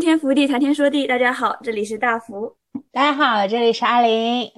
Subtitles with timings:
[0.00, 1.06] 天福地，谈天说地。
[1.06, 2.56] 大家好，这里是大福。
[2.92, 4.50] 大家好，这里是阿林。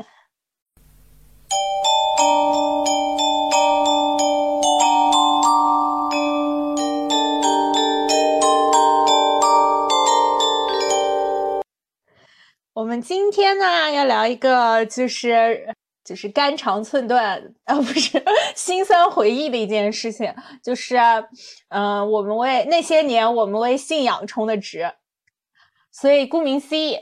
[12.72, 18.22] 我们今天呢，要聊一个就是就是肝肠寸断啊，不是
[18.54, 20.96] 心酸回忆的一件事情，就是
[21.68, 24.92] 嗯，我们为那些年我们为信仰充的值。
[26.00, 26.98] 所以顾名思义，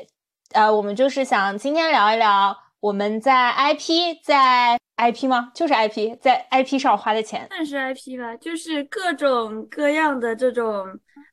[0.54, 5.52] 呃，我们就是想今天聊一聊我们在 IP 在 IP 吗？
[5.54, 10.84] 就是 IP 在 IP 上花的钱，算是 IP 吧，就是各种各样的这种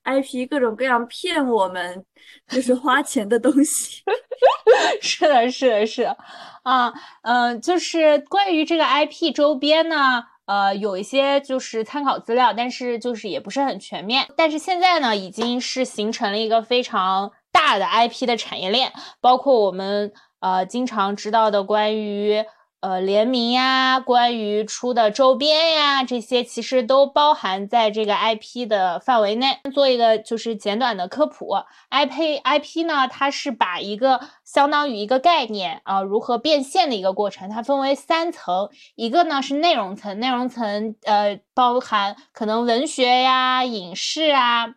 [0.03, 2.05] IP，各种各样骗我们
[2.47, 4.03] 就是花钱的东西。
[5.01, 6.15] 是的，是的，是的，
[6.61, 14.27] 啊，嗯，就是关于这个 IP 周边呢，呃，有一些就是参考资料，但是就是也不是很全面。
[14.37, 17.31] 但是现在呢，已经是形成了一个非常。
[17.55, 18.91] 大的 IP 的产业链，
[19.21, 22.43] 包括我们呃经常知道的关于
[22.81, 29.59] 呃联名呀，关于出的周边呀，这些其实都包含在这个 IP 的范围内。
[29.73, 31.55] 做一个就是简短的科普
[31.89, 44.75] ，IP IP 呢，它是把一个相当于一个概念啊，如何变现的一个过程，它分为三层，一个呢是内容层，内容层呃包含可能文学呀、影视啊。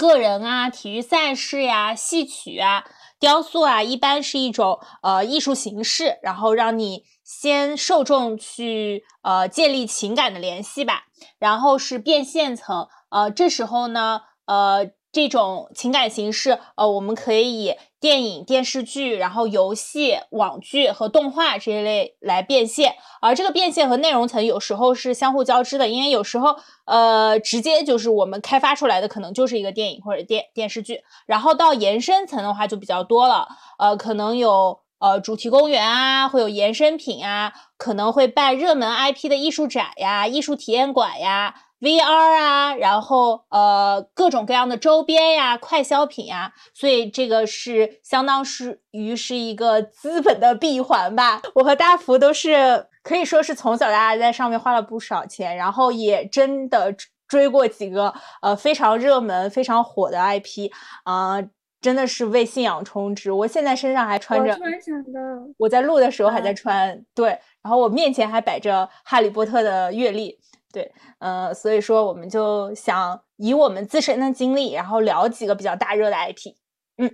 [0.00, 2.86] 个人啊，体育赛事呀，戏曲啊，
[3.18, 11.02] 雕塑啊，一般是一种呃艺术形式，然后让你先受众去呃建立情感的联系吧，
[11.38, 14.90] 然后是变现层，呃，这时候呢，呃。
[15.12, 22.94] 这种情感形式，呃，我们可以电影、电视剧，然后游戏、网剧和动画这一类来变现。
[23.20, 33.46] 而这个变现和内容层有时候是相互交织的，因为有时候，呃，直接就是我们开发出来的可能就是一个电影或者电电视剧，然后到延伸层的话就比较多了，
[33.78, 41.54] 呃，可能有呃主题公园啊，会有延伸品啊，可能会办热门 IP 的艺术展呀、艺术体验馆呀。
[41.80, 51.40] VR 啊，然后呃各种各样的周边呀、快消品呀，所以这个是相当是于是一个 资本的闭环吧。
[51.54, 56.94] 我和大福都是可以说是从小到大在上面花了不少钱，然后也真的
[57.26, 60.70] 追过几个呃非常热门、非常火的 IP
[61.04, 61.42] 啊，
[61.80, 63.32] 真的是为信仰充值。
[63.32, 65.20] 我现在身上还穿着，突然想到，
[65.56, 67.28] 我在录的时候还在穿，对，
[67.62, 70.38] 然后我面前还摆着哈利波特的阅历。
[70.72, 76.54] 对，呃，所以说我们就想以我们自身的经历，然后聊几个比较大热的 IP。
[76.98, 77.10] 嗯，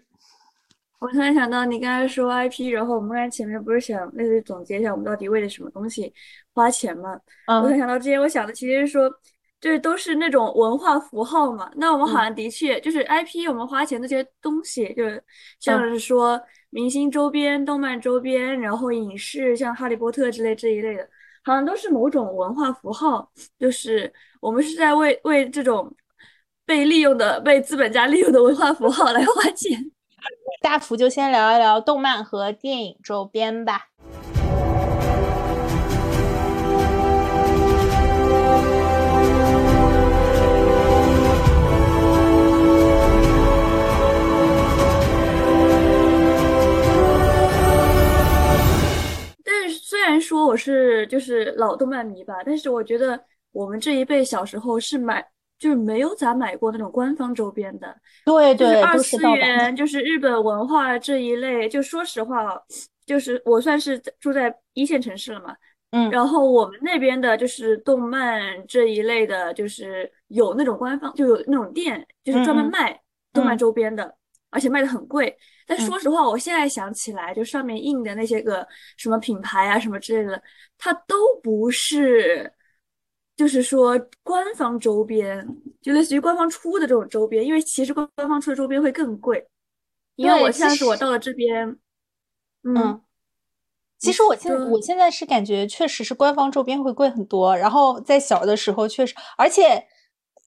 [0.98, 6.12] 我突然想到你刚才说 IP，然后我们刚才前面不是想类似于总结一下我们到底为了什么东西
[6.52, 7.18] 花钱嘛？
[7.46, 9.10] 嗯，我突然想到之前我想的其实是说，
[9.58, 11.70] 这都是那种文化符号嘛。
[11.76, 15.24] 那我们好像的确就是 IP，我们花钱这些东西，就是
[15.60, 16.38] 像是说
[16.68, 21.08] 明星周边、动漫周边，然后影视像哈利波特之类这一类的。
[21.46, 25.94] 好像都是某种文化符号，就是我们是在为为这种
[26.64, 29.78] 被利用的、被资本家利用的文化符号来花钱。
[30.60, 33.90] 大福就先聊一聊动漫和电影周边吧。
[50.06, 53.18] 然说我是就是老动漫迷吧，但是我觉得
[53.52, 55.24] 我们这一辈小时候是买
[55.58, 57.94] 就是没有咋买过那种官方周边的。
[58.24, 61.68] 对对，二次元就是日本文化这一类。
[61.68, 62.44] 就说实话，
[63.04, 65.54] 就是我算是住在一线城市了嘛，
[65.92, 73.00] 嗯，然后我们那边的就是动漫这一类的，就是有那种官方就有那种店，就是专门卖
[73.32, 74.14] 动漫周边的。
[74.48, 78.66] 而且卖的很贵，但说实话，我现在想起来，就上面印的那些个
[78.96, 80.40] 什么品牌啊，什么之类的，
[80.78, 82.52] 它都不是，
[83.36, 85.46] 就是说官方周边，
[85.82, 89.46] 就类似于官方出的这种周边，因为其实官官方出的周边会更贵。
[90.14, 91.76] 因为我像是我到了这边，
[92.62, 93.02] 嗯，
[93.98, 99.86] 其实我现我现在是感觉确实是官方周边会贵很多，然后在小的时候确实，而且。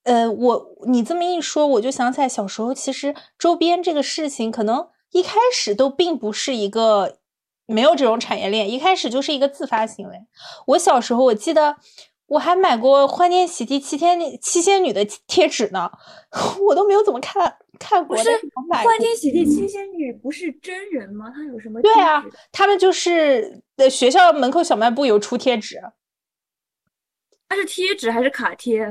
[0.03, 7.17] 呃，我你这么一说，我就想起来小时候，其实周边这个事情，可能一开始都并不是一个
[7.65, 10.15] 没有这种产业链，一开始就是一个自发行为。
[10.67, 11.75] 我小时候，我记得
[12.27, 15.89] 我还买过《欢天喜地七天七仙女》的贴纸呢，
[16.67, 18.15] 我都没有怎么看看过。
[18.15, 18.29] 不是
[18.83, 21.31] 《欢天喜地七仙女》不是真人吗？
[21.33, 21.81] 他有什么？
[21.81, 25.81] 对啊，他们就是在学校门口小卖部有出贴纸。
[27.47, 28.85] 它是贴纸还是卡贴？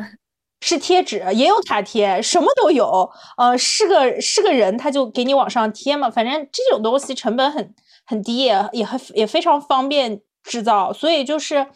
[0.61, 3.11] 是贴纸，也有卡贴，什么都有。
[3.37, 6.11] 呃，是个是个人，他就给你往上贴嘛。
[6.11, 7.75] 反正这种东西成本很
[8.05, 10.93] 很低，也也很也非常方便制造。
[10.93, 11.67] 所以就是，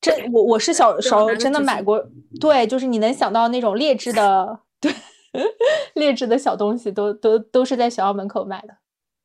[0.00, 2.02] 这我我是小时候真的买过，
[2.40, 4.92] 对，就是你能想到那种劣质的，对，
[5.94, 8.74] 劣质的小东西都都都是在学校门口买的。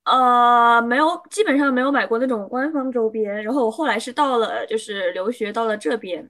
[0.05, 3.43] 呃，没有，基本上没有买过那种官方周边。
[3.43, 6.27] 然后我后来是到了，就是留学到了这边，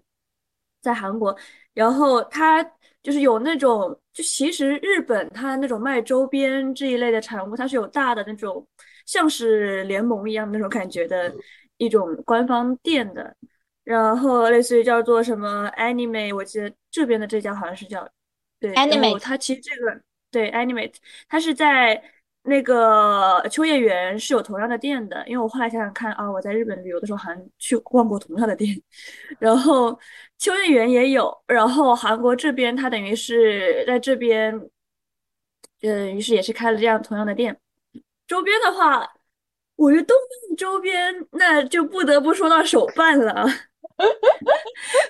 [0.81, 1.33] 在韩国，
[1.73, 2.63] 然后它
[3.01, 8.67] 就是有那种，就其实日本它那种卖周边这一类的产物，它是有大的那种
[9.05, 11.33] 像是联盟一样的那种感觉的
[11.77, 13.35] 一种官方店的。
[13.83, 18.07] 然后类似于叫做什么 Anime，我记得这边的这家好像是叫
[18.59, 20.01] 对 Anime，它其实这个
[20.31, 20.93] 对 Anime，
[21.27, 22.03] 它是在。
[22.49, 28.75] 那个秋叶原是有同样的店的，因为我后来想想看啊，我在日本旅游的时候好像去逛过同样的店，
[29.39, 29.97] 然后
[30.37, 34.53] 秋叶原也有，然后韩国这边它等于是在这边，
[35.81, 37.57] 嗯，于是也是开了这样同样的店。
[38.27, 39.07] 周边的话，
[39.75, 40.15] 我觉得动
[40.49, 43.33] 漫周边那就不得不说到手办了，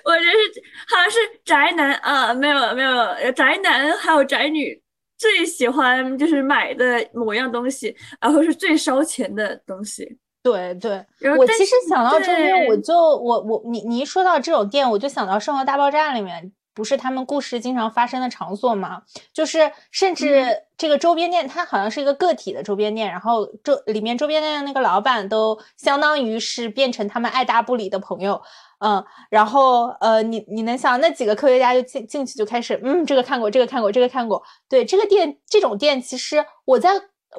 [0.04, 4.80] 我觉得是好像是宅男啊，没有没有宅男还有宅女。
[5.20, 10.16] 最喜欢就是买的某样东西，然后是最烧钱的东西。
[10.42, 11.04] 对对，
[11.36, 19.02] 我其实想到这边，我就我我你你一说到这种店，我就想到《生活大爆炸》里面，不是他们故事经常发生的场所吗？
[19.34, 20.46] 就是甚至
[20.78, 28.40] 这个周边店，它好像是一个个体的周边店，然后周里面周边店的那个老板都相当于是变成他们爱答不理的朋友。
[28.80, 34.42] 嗯，然后呃，你你能想那几个科学家就进进去就开始，嗯，这个看过，这个看过，这个看过。
[34.68, 36.90] 对，这个店这种店，其实我在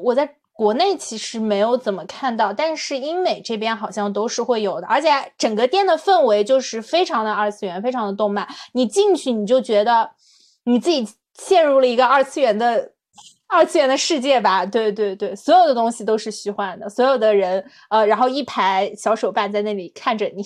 [0.03, 8.47] 我在国内其实没有怎么看到，但是英美这边好像都是会有的，而且整个店的氛围就是非常的二次元，非常的动漫。
[8.73, 10.11] 你进去你就觉得
[10.65, 12.91] 你自己陷入了一个二次元的
[13.47, 14.63] 二次元的世界吧？
[14.63, 20.45] 对对对，所有的东西都是虚幻的，所有的人呃，然后一排小手办在那里看着你。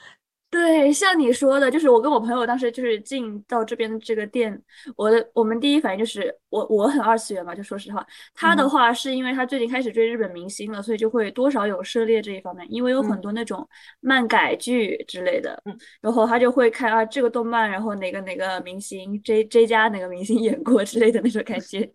[0.51, 4.61] 对，像你说的，就是我跟我朋友当时就是进到这边的这个店，
[4.97, 8.05] 我的我们第一反应就是我我很二次元嘛，就说实话，
[8.35, 13.65] 他的话是因为他最近开始追日本明星了，所以就会多少有涉猎这一方面，因为有很多那种
[14.01, 21.89] 漫改剧之类的，嗯，然后他就会看啊这个动漫，然后哪个哪个明星 J J 家哪个明星 演过之类的那种感觉，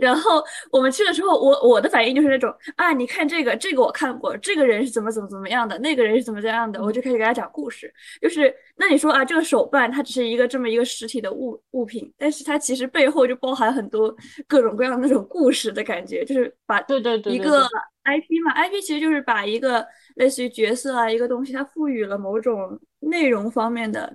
[0.00, 0.42] 然后
[0.72, 7.92] 我们去的时候，我我的反应就是那种啊你看这个这个我看过，这个人是怎么怎么怎么样的，那个人是怎么怎样的，我就开始给他讲故事。
[8.20, 14.14] 就是那你说啊，这个手办它只是一个这么一个实体的物物品，但是它其实背后就包含很多
[14.46, 17.62] 各种各样的那种故事的感觉，就是把对对对一个
[18.04, 19.86] IP 嘛，IP 其实就是把一个
[20.16, 24.12] 类似于角色啊一个东西，它赋予了某种内容方面的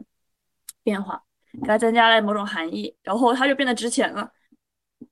[0.84, 1.22] 变化，
[1.62, 4.31] 给它增加了某种含义，然后它就变得值钱了。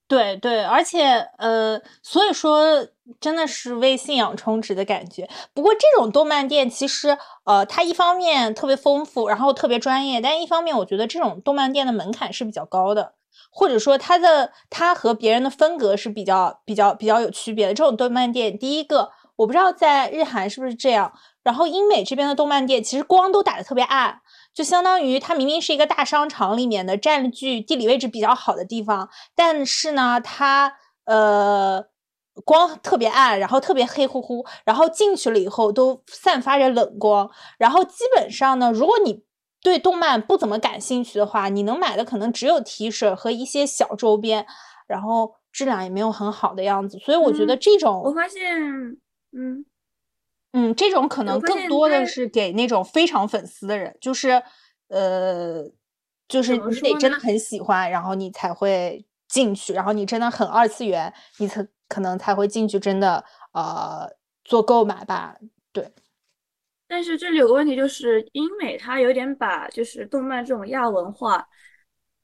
[0.08, 1.04] 对对，而且
[1.38, 2.86] 呃，所以说
[3.20, 5.30] 真的是为信仰充值的感觉。
[5.54, 13.14] 不过这种动漫店其实呃，它一方面特别丰富，然后特别专业，但一方面我觉得这种动漫店的门槛是比较高的，
[13.52, 17.74] 或者说它的它和别人的风格是比较比较比较有区别的。
[17.74, 21.12] 这种动漫店，第一个我不知道在日韩是不是这样，
[21.44, 24.22] 然后英美这边的动漫店其实光都打的特别暗。
[24.54, 31.84] 就相当于它明明是一个大商场里面的占据地理位置比较好的地方，但是呢，它呃
[32.46, 39.24] 光特别暗，然后特别黑乎乎，然后进去了以后都散发着冷光，然后基本上呢，如果你
[39.62, 44.46] 对动漫不怎么感兴趣的话，你能买的可能只有 T 恤和一些小周边，
[44.88, 48.42] 然后质量也没有很好的样子，所以我觉得这种我发现，
[49.32, 49.66] 嗯。
[50.56, 54.44] 嗯，这种可能更多的是给那种非常粉丝的人，就是，
[54.90, 55.64] 呃，
[56.28, 63.24] 就是你得真的很喜欢，然后你才会进去，然后你真的很二次元，你才可能才会进去，真的
[63.54, 64.10] 呃
[64.44, 65.36] 做购买吧，
[65.72, 65.88] 对。
[66.88, 71.48] 但是这里有个问题，就是英美它有点把就是动漫这种亚文化。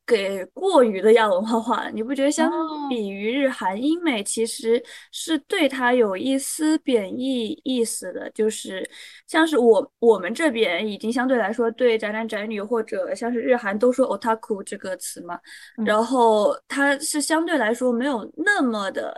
[0.09, 2.49] 给过于的亚文化化了，你不觉得相
[2.89, 8.27] 比于日韩英美，其实是对它有一丝贬义意思的？
[8.31, 8.83] 就是
[9.27, 15.39] 像是我我们这边已经相对来说对宅男宅女或者像是日韩都说 otaku 这个词嘛，
[15.85, 19.15] 然后它是相对来说没有那么的，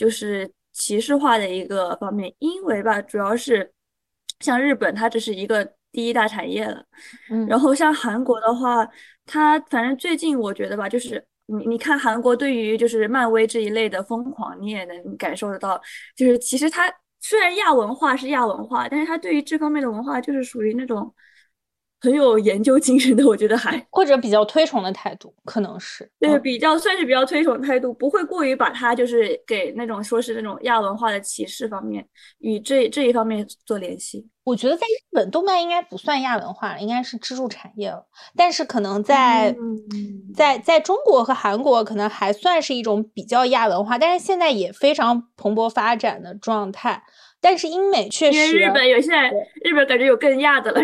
[0.00, 3.70] 就是歧视化的一个方面，因为吧，主要是
[4.40, 6.84] 像日本它只是一个第一大产业了，
[7.30, 8.88] 嗯，然后像韩国的话。
[9.32, 15.80] 它反正最近我觉得吧，就是你你看韩国对于就是漫威这一类的疯狂，你也能感受得到。
[16.16, 21.14] 就是其实它虽然亚文化是亚文化，但是它对于这方面的文化就是属于那种
[22.00, 32.06] 很有研究精神的，我觉得还或者比较推崇的态度，可能是对比较算是比较推崇态度，不会过于把它就是给那种说是那种亚文化的歧视方面
[32.38, 34.26] 与这这一方面做联系。
[34.42, 38.04] 我觉得在日本，动漫应该不算亚文化，应该是支柱产业了。
[38.34, 39.54] 但是可能在
[40.34, 47.02] 在在中国和韩国，可能还算是一种比较亚文化，但是现在也非常蓬勃发展的状态。
[47.42, 49.30] 但是英美确实，日本有现在
[49.62, 50.80] 日本感觉有更亚的了。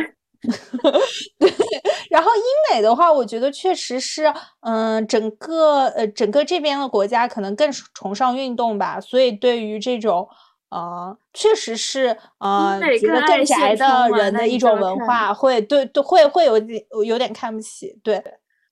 [1.39, 1.51] 对，
[2.11, 2.43] 然后英
[2.75, 10.29] 美的话，我觉得确实是，嗯，整个呃整个这边的国家可能更崇尚运动吧，所以对于这种
[10.71, 18.23] 呃，确实是呃，觉得更宅的人的一种文化，会对对会会有点有点看不起，对，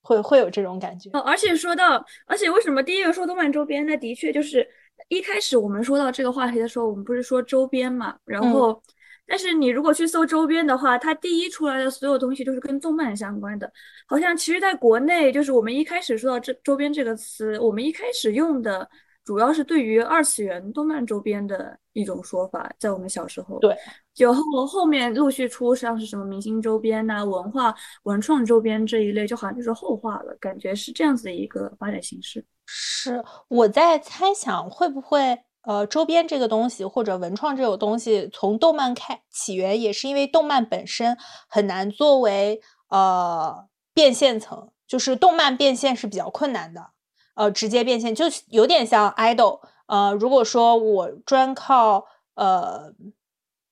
[0.03, 1.11] 会会有这种感觉。
[1.21, 3.85] 而且说到，而且为什么第一个说动漫周边？
[3.87, 4.67] 那的确就是
[5.09, 8.83] 一开始我们说到这个话题的时候，我们不是说周边嘛，然后。
[9.27, 13.73] 但是你如果去搜周边的话，它第一出来的所有东西都是跟动漫相关的。
[14.07, 18.89] 好像其实在国内，就是我们一开始说到这周边这个词，我们一开始用的
[19.25, 23.59] 主要是对于二次元动漫周边的一种说法，在我们小时候。
[23.61, 23.75] 对，
[24.13, 32.45] 就后后面陆续出像是什么明星周边呐、文化文创周边这一类，就好像就是后话了，感觉是这样子的一个发展形式。
[32.67, 35.39] 是我在猜想会不会。
[35.67, 41.17] 呃，周边这个东西或者文创这种东西，从动漫开起源，也是因为动漫本身
[41.49, 46.91] 很难作为呃变现层，就是动漫变现是比较困难的。
[47.35, 49.61] 呃，直接变现就有点像 idol。
[49.87, 52.93] 呃，如果说我专靠呃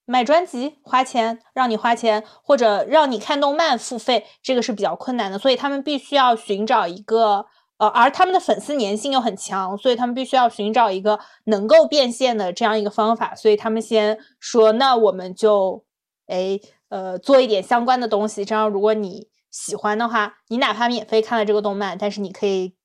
[0.06, 7.46] 卖专辑花钱，让你花钱，或者让你看动漫付费，这个是比较困难的，所以他们必须要寻找一个。
[7.82, 13.34] 呃，而他们的粉丝粘性又很强，所以他们必须要寻找一个能够变现的这样一个方法。
[13.34, 15.84] 所以他们先说，那我们就，
[16.28, 16.60] 哎，
[16.90, 18.44] 呃，做一点相关的东西。
[18.44, 22.76] 这样，如果你喜欢的话，你哪怕免费看了这个动漫，但是你可以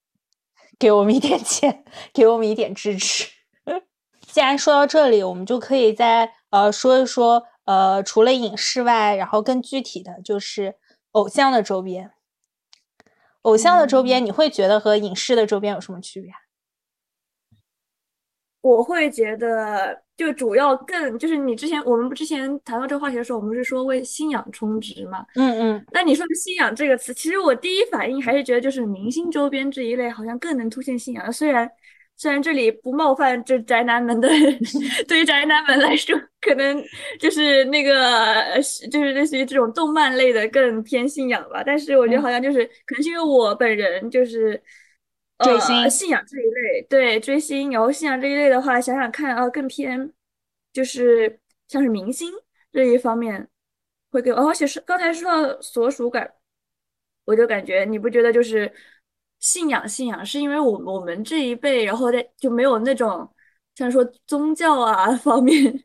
[0.80, 3.28] 给我们一点钱，给我们一点支持。
[4.26, 10.74] 既然说到这里，我们就可以再呃说一说，呃，除了影视外，然后更具体的就是
[11.12, 12.14] 偶像的周边。
[13.44, 16.32] 偶像的周边，你会觉得和影视的周边有什么区别？
[18.62, 25.26] 我会觉得，就主要更就是你之前我们不之前谈到这个话题的时候，我们是说为信仰充值嘛？
[25.36, 25.86] 嗯嗯。
[25.92, 31.32] 那你说的信仰这个词，其实我第一反应还是觉得，就是明星周边这一类好像更能凸显信仰。
[31.32, 31.70] 虽然。
[32.20, 34.28] 虽然这里不冒犯这宅男们的，
[35.08, 36.84] 对于宅男们来说，可能
[37.20, 38.56] 就是那个，
[38.92, 41.62] 就是类似于这种动漫类的更偏信仰吧。
[41.64, 44.60] 但是我觉得好像就是，可能是因为我本人就是
[45.40, 50.12] 追星信仰这一类，对追星，然后信仰这一类的话，想想看啊，更偏
[50.74, 52.32] 就是像是明星
[52.72, 53.48] 这一方面
[54.10, 56.34] 会给，而且是刚才说到所属感，
[57.26, 58.74] 我就感觉你不觉得就是。
[59.40, 63.30] 信仰信仰，是因为我我们这一辈，然后在就没有那种
[63.76, 65.84] 像说宗教啊 方面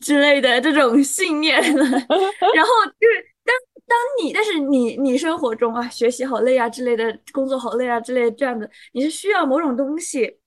[0.00, 1.84] 之类的这种信念了。
[2.54, 3.54] 然后就是当
[3.86, 10.38] 当你，但是你你生活中啊，学习好累啊之类的，工作好累啊之类的这样子，你是需要某种东西，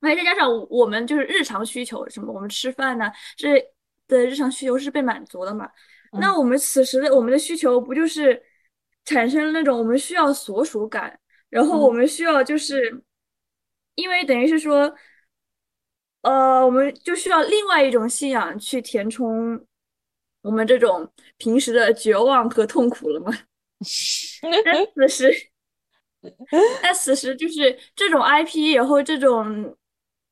[0.00, 3.58] 而且再加上我们就是日常需求什么，我们吃饭呢，这
[4.06, 5.68] 的日常需求是被满足的嘛？
[6.12, 8.42] 那我们此时的我们的需求不就是
[9.04, 11.18] 产生那种我们需要所属感？
[11.50, 13.02] 然后我们需要就是，
[13.94, 14.94] 因为等于是说，
[16.22, 19.64] 呃，我们就需要另外一种信仰去填充
[20.42, 23.32] 我们这种平时的绝望和痛苦了吗？
[24.42, 25.50] 那此时，
[26.82, 29.76] 那此时就是这种 IP，然后这种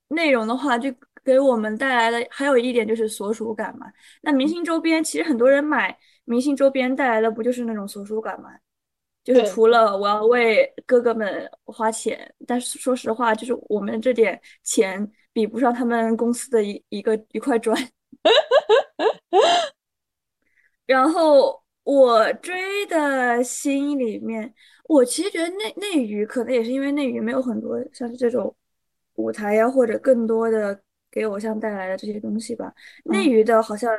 [0.08, 0.92] 内容的话，就
[1.24, 3.86] 给我们带来的还有一点就是所属感嘛。
[4.22, 8.50] 那明星周边，其实很多人买明星周边带来的不就是那种所属感吗？
[9.26, 17.76] 就是除了我要为哥哥们花钱，但是说实话，就是我们这点钱比不上他们公司的一一个一块砖。
[20.86, 24.54] 然后我追的心里面，
[24.84, 28.54] 我其实觉得内内娱可能也是因为内娱没有很多像是这种
[29.14, 30.80] 舞台呀，或者更多的
[31.10, 32.72] 给偶像带来的这些东西吧。
[33.06, 33.92] 内娱的好像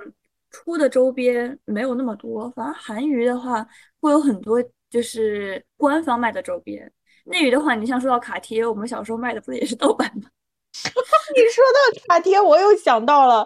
[0.51, 3.67] 出的周边没有那么多，反而韩娱的话
[4.00, 4.63] 会有很多。
[4.89, 6.91] 就是官方卖的周边，
[7.25, 10.29] 内娱的话，你像说到卡贴，我们小时候卖的不也是盗版吗？
[11.36, 13.46] 你说到卡贴，我又想到了，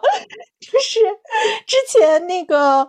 [0.60, 1.00] 就是
[1.66, 2.88] 之前那个，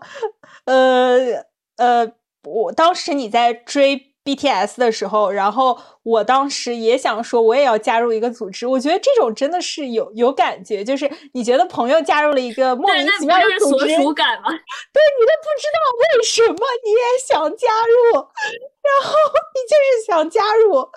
[0.64, 1.44] 呃
[1.76, 2.12] 呃，
[2.44, 8.66] 我当时你在追 BTS 的时候，然后我当时也想说，我也要加入一个组织。
[8.66, 14.48] 我觉得这种真的是有有感觉，就是你觉得朋友加入了一个莫名其妙的组织，对，所属感吗？
[14.48, 17.66] 对，你都不知道为什么你也想加
[18.12, 19.18] 入，然后
[19.54, 20.88] 你就是想加入。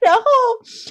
[0.00, 0.22] 然后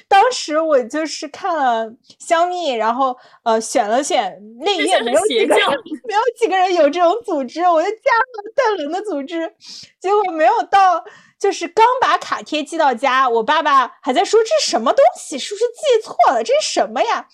[0.08, 1.88] 当时我就是看了
[2.18, 5.70] 香蜜，然后呃选了选，那页没有几个人，
[6.06, 9.54] 没有几个人有这种组织，我就加入了邓伦的组织，
[10.01, 11.04] 结果没有到。
[11.46, 16.44] 就是刚把卡贴寄到家，我爸爸还在说这是什么东西，是不是寄错了？
[16.44, 17.28] 这是什么呀？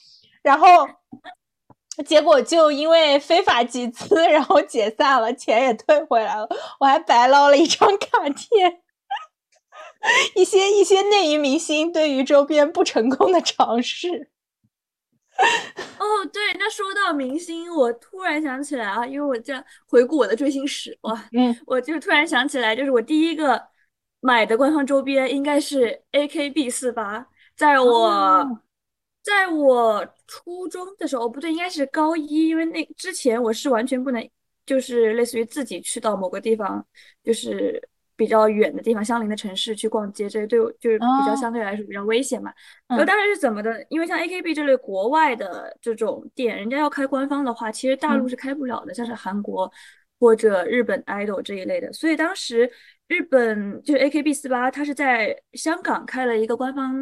[0.43, 0.85] 然后
[2.05, 6.45] 结果就因为非法集资，然后解散了，钱也退回来了，
[6.81, 8.81] 我还白捞了一张卡贴。
[10.35, 14.29] 一些一些内娱明星对于周边不成功的尝试。
[15.99, 23.71] 哦，对，那说到明星，我突然想起来啊，因为我在回顾我的追星史，哇，嗯，我就突然想起来，就是我第一个。
[24.23, 28.61] 买的官方周边应该是 A K B 四八，在我
[29.23, 34.29] 在我初中的时候，不对，应该是高一，因为那之前我是完全不能，
[34.63, 36.85] 就是类似于自己去到某个地方，
[37.23, 37.81] 就是
[38.15, 42.53] 比较远的地方，相邻的城市去逛街，这对我就是比较相对来说比较危险嘛。
[42.87, 43.83] 然后当时是怎么的？
[43.89, 49.71] 因为像 A K B 这类国外的这种店，人家要开官方的话，其实大陆是开不了的，像是韩国
[50.19, 52.71] 或者日本 idol 这一类的，所以当时。
[53.11, 56.95] 日本就是 A K B 四八，它是在香港开了一个官方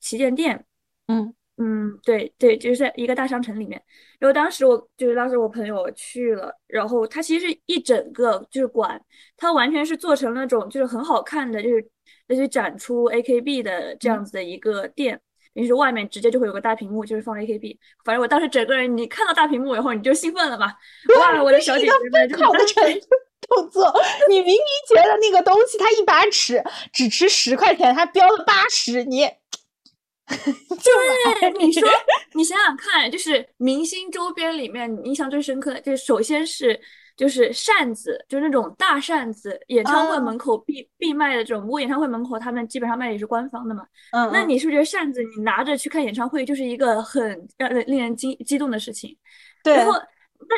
[0.00, 0.66] 旗舰店。
[1.06, 3.82] 嗯嗯，对对，就是在一个大商城里面。
[4.18, 9.00] 然后当时我就是当时我朋友去了，然后它其实是一整个就是馆，
[9.34, 11.90] 它完全是做成那种就是很好看的，就是
[12.28, 15.18] 那些展出 A K B 的这样子的一个店。
[15.56, 17.76] 于是外面直接就会有个大屏幕，就是放 A K B。
[18.04, 20.72] 反正我当时整个人，你看到大屏幕以后你就兴奋了嘛？
[21.18, 23.06] 哇，我的小姐姐们就好的程度。
[23.48, 23.94] 动作，
[24.28, 24.58] 你明明
[24.88, 26.60] 觉得那个东西它一把尺
[26.92, 29.20] 只值十块钱，它标了八十，你
[30.26, 31.88] 对你说，
[32.34, 36.80] 你想想看，就是明星周边里面印象最深刻的，就是首先是
[37.16, 41.64] 就是扇子，就是那种大扇子，演唱会门口必必卖的这种。
[41.64, 43.84] 不过演唱会门口他们基本上卖的也是官方的嘛。
[44.12, 49.16] 嗯，那你是不是觉得扇子你拿着去看演唱会就是一个很让人令人激激动的事情？
[49.64, 49.74] 对。
[49.74, 49.92] 然后。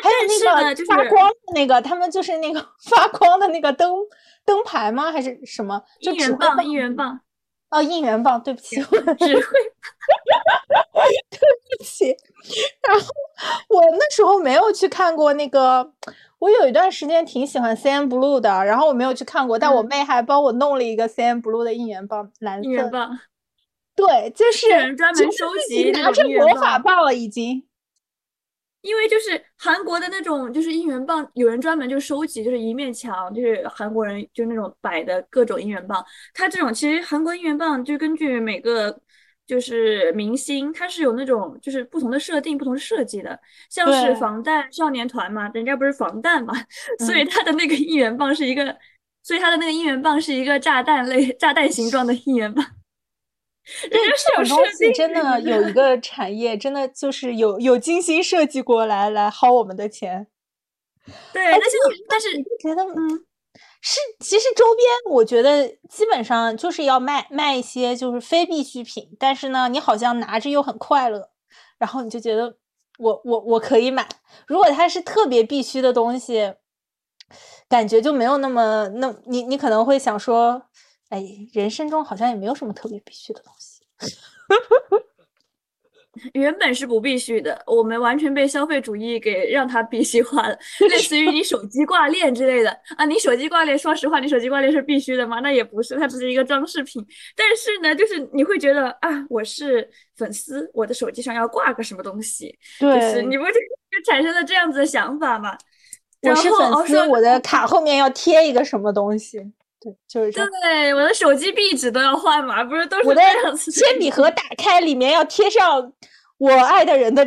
[0.03, 2.59] 还有那个发光的那个，他们就是那个
[2.91, 3.95] 发光的那个灯
[4.43, 5.09] 灯牌吗？
[5.09, 5.81] 还是什么？
[6.01, 7.19] 应援棒，应援棒。
[7.69, 9.41] 哦，应援棒，对不起，我只会。
[11.31, 11.39] 对
[11.77, 12.13] 不起。
[12.87, 13.07] 然后
[13.69, 15.93] 我那时候没有去看过那个，
[16.39, 22.63] 我有一段时间挺喜欢 CN Blue 的，然后我没有去看过，但我妹还帮我弄了一个 CN Blue 的应援棒，蓝色。
[22.63, 23.19] 应援棒。
[23.95, 27.65] 对，就是专门收集拿着魔法棒了，已经。
[28.81, 36.01] 因为就是韩国的那种，就是应援棒，有人专门就收集，就是一面墙，就是韩国人就那种摆的各种应援棒。
[36.33, 38.97] 它这种其实韩国应援棒就根据每个
[39.49, 43.39] 就是明星，他是有那种就是不同的设定、不同的设计的。
[43.67, 46.53] 像是防弹少年团嘛，人家不是防弹嘛，
[47.03, 48.77] 所以他的那个应援棒是一个，
[49.23, 52.63] 所以他的那个应援棒是一个炸弹类、炸弹形状的应援棒。
[53.89, 60.27] 人家是有设计，真的有一个产业，真的就是有有精心设计过来来薅我们的钱。
[61.33, 62.27] 对，但是但是
[62.59, 63.25] 觉得嗯，
[63.81, 71.29] 是其实周边我觉得基本上就是要卖卖一些就是非必需品，但是呢，你好像拿着又很快乐，
[71.77, 72.57] 然后你就觉得
[72.97, 74.07] 我我我可以买。
[74.47, 76.53] 如果它是特别必须的东西，
[77.67, 80.63] 感觉就没有那么那，你你可能会想说。
[81.09, 83.81] 哎，人生中好像也没有什么特别必须的东西。
[86.33, 90.57] 原本是不必须的，我们完全被消费主义给让它必须化了。
[90.89, 95.39] 类似于你手机挂链之类的啊，你手机挂链，说实话，你手机挂链是必须的吗？
[95.41, 97.05] 那也不是，它只是一个装饰品。
[97.35, 102.57] 但是呢，就是你会觉得啊，我是粉丝，我的手机上要挂个什么东西？
[102.79, 105.57] 对，你不就就产生了这样子的想法吗？
[106.21, 109.39] 我是粉丝，我的卡后面要贴一个什么东西？
[109.81, 110.49] 对，就是这样。
[110.61, 113.21] 对，我的手机壁纸都要换嘛，不是都是我的
[113.57, 115.93] 铅笔盒打开，里面要贴上
[116.37, 117.25] 我爱的人的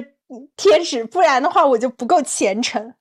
[0.57, 2.95] 贴纸，不然的话我就不够虔诚。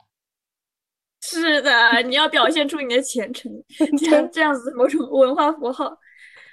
[1.21, 3.51] 是的，你要表现出你的虔诚，
[3.99, 5.97] 像这样子某种文化符号。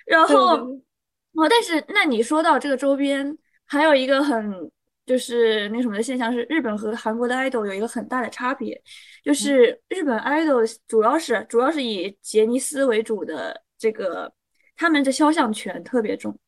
[0.07, 4.71] 然后，哦，但是那你说到这个周边，还有一个很。
[5.09, 8.79] 就是那什么的现象是，日本和韩国的 idol 有一个很大的差别，
[9.25, 14.31] 就是日本 idol 主要是主要是以杰尼斯为主的这个，
[14.77, 16.39] 他们的肖像权特别重，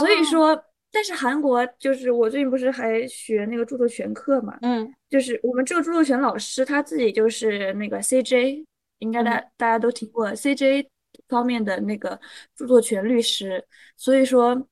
[0.00, 8.64] 所以说，但是韩国就是我最近不是还学那个著作权课嘛，嗯，就是我们这个著作权老师他自己就是那个 CJ，
[8.98, 10.88] 应该大大家都听过，CJ
[11.28, 12.20] 方面的那个
[12.56, 13.64] 著作权律师，
[13.96, 14.66] 所以说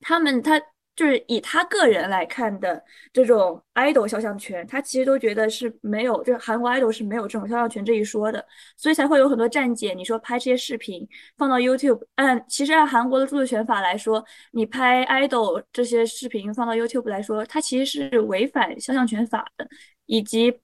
[0.00, 0.58] 他们他。
[0.96, 2.82] 就是以他个人来看的
[3.12, 8.44] 这种 idol 肖像权，他其实都觉得是没有，就是韩国 idol 是没有这种肖像权这一说的，
[8.78, 11.06] 所以才会有很多站姐，你说拍这些视频
[11.36, 19.68] 放到 YouTube，按其实按韩国的著作权法来说，你拍 idol 这些视频放到 YouTube 来说，它其实是违反肖像权法的，
[20.06, 20.58] 以及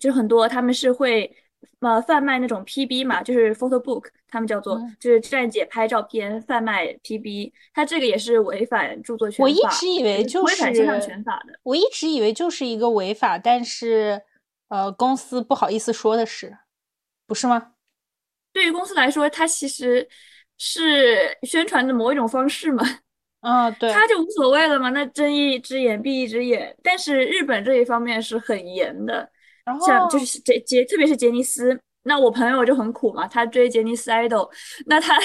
[0.00, 1.30] 就很多他们是会。
[1.80, 9.44] 呃，贩卖那种 PB 嘛，就是 photo book，他们叫做，就是站姐拍照片贩卖 PB，它这个也是违反著作权法。
[9.44, 11.58] 我一直以为就是违反肖像权法的。
[11.62, 14.22] 我一直以为就是一个违法，但是
[14.68, 16.58] 呃，公司不好意思说的是，
[17.26, 17.72] 不是吗？
[18.52, 20.08] 对于公司来说，它其实
[20.58, 22.82] 是宣传的某一种方式嘛。
[23.40, 26.76] 啊， 对，他就无所谓了嘛，那睁一只眼闭一只眼。
[26.82, 29.30] 但是日本这一方面是很严的。
[29.80, 34.48] 像就是杰杰，特别是杰尼斯，那我朋友就很苦嘛，他追杰尼斯 idol，
[34.86, 35.18] 那他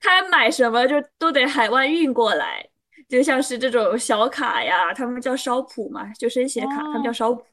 [0.00, 2.66] 他买什么就都得海外运过来，
[3.08, 7.44] 就像是这种小卡呀，他们叫烧普嘛，就生写卡，他们叫烧普。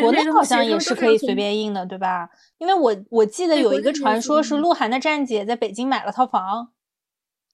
[0.00, 2.28] 国内好像也是可以随便印的，对吧？
[2.58, 6.72] 因为我我记得有一个传说是鹿晗的站姐在北京买了套房，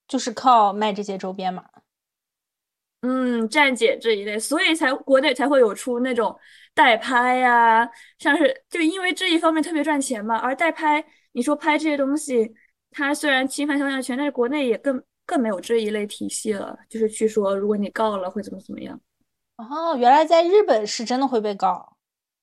[0.09, 1.65] 就是靠卖这些周边嘛。
[3.03, 6.35] 嗯，站姐这一类，所以才国内才会有出那种。
[6.75, 10.37] 代拍呀，像是就因为这一方面特别赚钱嘛。
[10.37, 12.53] 而代拍，你说拍这些东西，
[12.91, 16.79] 它虽然侵犯肖像权，但是国内也更更没有这一类体系了。
[16.89, 18.99] 就是去说，如果你告了会怎么怎么样。
[19.57, 21.97] 哦，原来在日本是真的会被告。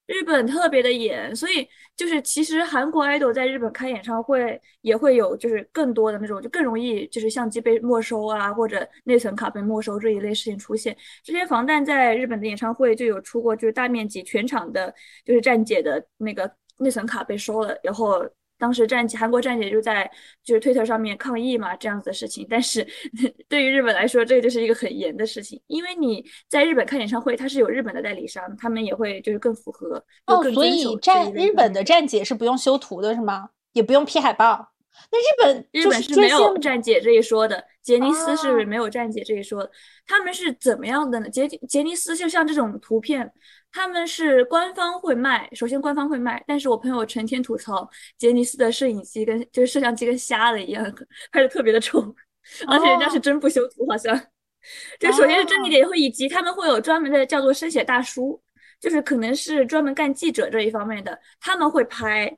[0.08, 10.96] 日本特别的严，所以就是其实韩国 idol 在日本开演唱会也会有，就是更多的那种，就更容易就是相机被没收啊，或者内存卡被没收这一类事情出现。
[11.24, 14.94] 之前防弹在日本的演唱会就有出过，就是大面积全场的，
[15.26, 18.28] 就是站姐的那个内存卡被收了，然后。
[18.58, 20.10] 当时站姐，韩国站姐就在
[20.44, 22.46] 就是推特上面抗议嘛，这样子的事情。
[22.50, 22.86] 但是
[23.48, 30.44] 对于日本来说，这个就是一个很严的事情，因为你在日本看演唱会，它是有日本的代理商，他们也会就是更符合哦。
[30.52, 33.50] 所以站日本的站姐是不用修图的是吗？
[33.74, 34.74] 也不用 P 海报？
[35.12, 39.70] 那日本日本是没有站姐这一说的，杰尼斯是没有站姐这一说的。
[40.08, 41.30] 他们是怎么样的呢？
[41.30, 43.32] 杰杰尼斯就像这种图片。
[43.78, 47.88] 他们是官方会卖，首先官方会卖，但是我朋友成天吐槽
[48.18, 50.84] 杰尼斯的摄影机跟就是摄像机跟瞎了一样，
[51.32, 52.00] 拍的特别的丑，
[52.68, 54.20] 而且人家是真不修图，好像。
[55.00, 58.42] 就首先是真一点，会以及他们会有专门的叫做生写大叔，
[58.82, 62.36] 就是可能是专门干记者这一方面的，他们会拍，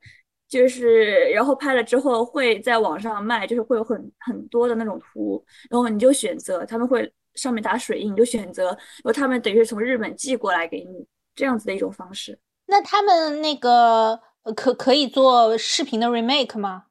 [0.49, 11.07] 就是然后拍了之后会在网上卖，就是会有很很多的那种图，然后你就选择，他们会上面打水印，你就选择，然后他们等于是从日本寄过来给你。
[11.39, 14.19] 这样子的一种方式，那他们那个
[14.57, 16.87] 可可以做视频的 remake 吗？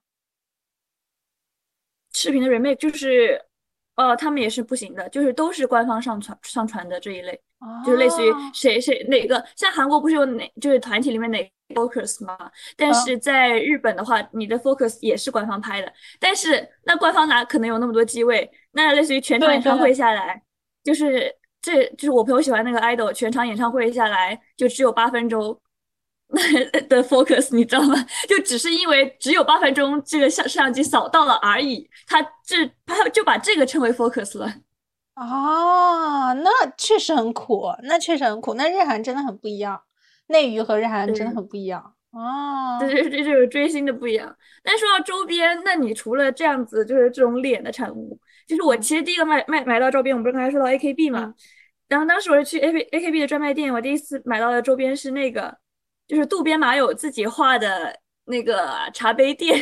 [2.15, 3.45] 视频的 remake 就是，
[3.97, 7.39] 呃，他们也是不行的，就是都是官方上传上传的这一类，
[7.85, 12.51] 就是类似于谁谁哪个，像韩国不是有哪就是团体里面哪 focus 吗？
[12.75, 18.51] 但是在日本的话，你的 focus 也是官方拍的，但是那官方哪可能有那么多机位？
[18.71, 20.43] 那类似于全场演唱会下来，
[20.83, 21.37] 就是。
[21.61, 25.61] 这就是我朋友喜欢那个 idol，全场演唱会下来就只有八分钟
[26.89, 27.95] 的 focus，你知道吗？
[28.29, 34.53] 就只是因为只有八分钟，这个相摄像机扫到了而已，他这他就把这个称为 focus 了。
[35.17, 38.55] 哦，那确实很苦，那确实很苦。
[38.55, 39.81] 那日韩真的很不一样，
[40.29, 41.95] 内娱和日韩真的很不一样。
[42.13, 44.35] 哦，对对，这就是追星的不一样。
[44.63, 48.19] 但说到周边，那你除了这样子，就是这种脸的产物。
[48.49, 51.35] 就是我其实第一个买买买到周边，我不是刚才说到 AKB 嘛，
[51.87, 55.59] 然后当时我是去 A A K B 的专卖店，我第一次买到的周边是那个，
[56.07, 59.61] 就是渡边麻友自己画的那个茶杯垫。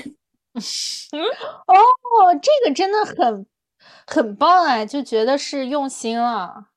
[1.12, 1.22] 嗯。
[1.66, 3.46] 哦，这个真的很
[4.07, 6.68] 很棒哎，就觉得是用心了。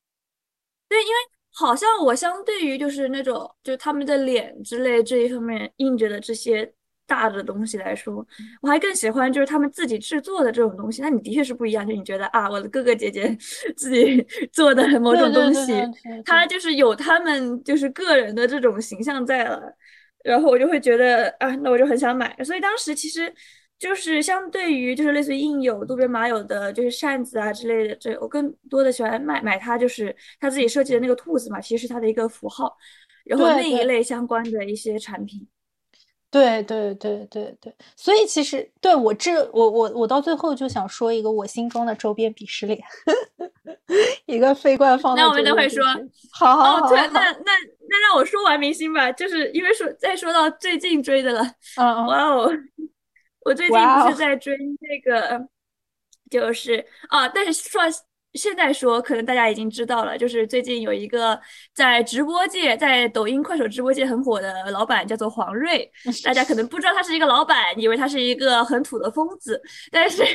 [0.88, 1.14] 对，因为
[1.52, 6.74] 好像我相对于就是那种，就是他们的脸之类这一方面印着的这些。
[7.10, 8.24] 大的东西来说，
[8.62, 11.02] 我还更喜欢就是他们自己制作的这种东西。
[11.02, 13.36] 那你的确是不一样，就你觉得啊，我的哥哥姐姐
[13.76, 15.72] 自己 做的某种东西，
[16.24, 19.60] 他就是有他们就是个人的这种形象在了，
[20.22, 22.36] 然后我就会觉得啊，那我就很想买。
[22.44, 23.34] 所以当时其实
[23.76, 32.76] 就是相对于就是类似于印有渡边麻友的就是扇子啊之类的，这我更多的喜欢买买它就是他自己设计的那个兔子嘛，其实是他的一个符号，
[33.24, 35.40] 然后那一类相关的一些产品。
[35.40, 35.59] 对对
[36.30, 42.80] 对对对对对，所以其实对我这我我我到最后就想说一个我心中的周边鄙视链，
[44.26, 45.22] 一个非官方的。
[45.22, 45.84] 那我们等会说，
[46.32, 46.88] 好好好。
[46.88, 47.52] 对，那那
[47.88, 51.42] 那让我说完明星吧，就是因为说再说到最近追的了。
[51.76, 52.48] 嗯哇哦，
[53.44, 55.48] 我最近不是在追那个，
[56.30, 57.82] 就是啊，但是说
[58.34, 61.40] 现在说，可能大家已经知道了，就是最近有一个
[61.74, 65.90] 在直播界，在抖音、快手直播界很火的老板，叫做黄瑞。
[66.24, 70.22] 大家可能不知道他是一个老板，以为他是一个很土的疯子，但是。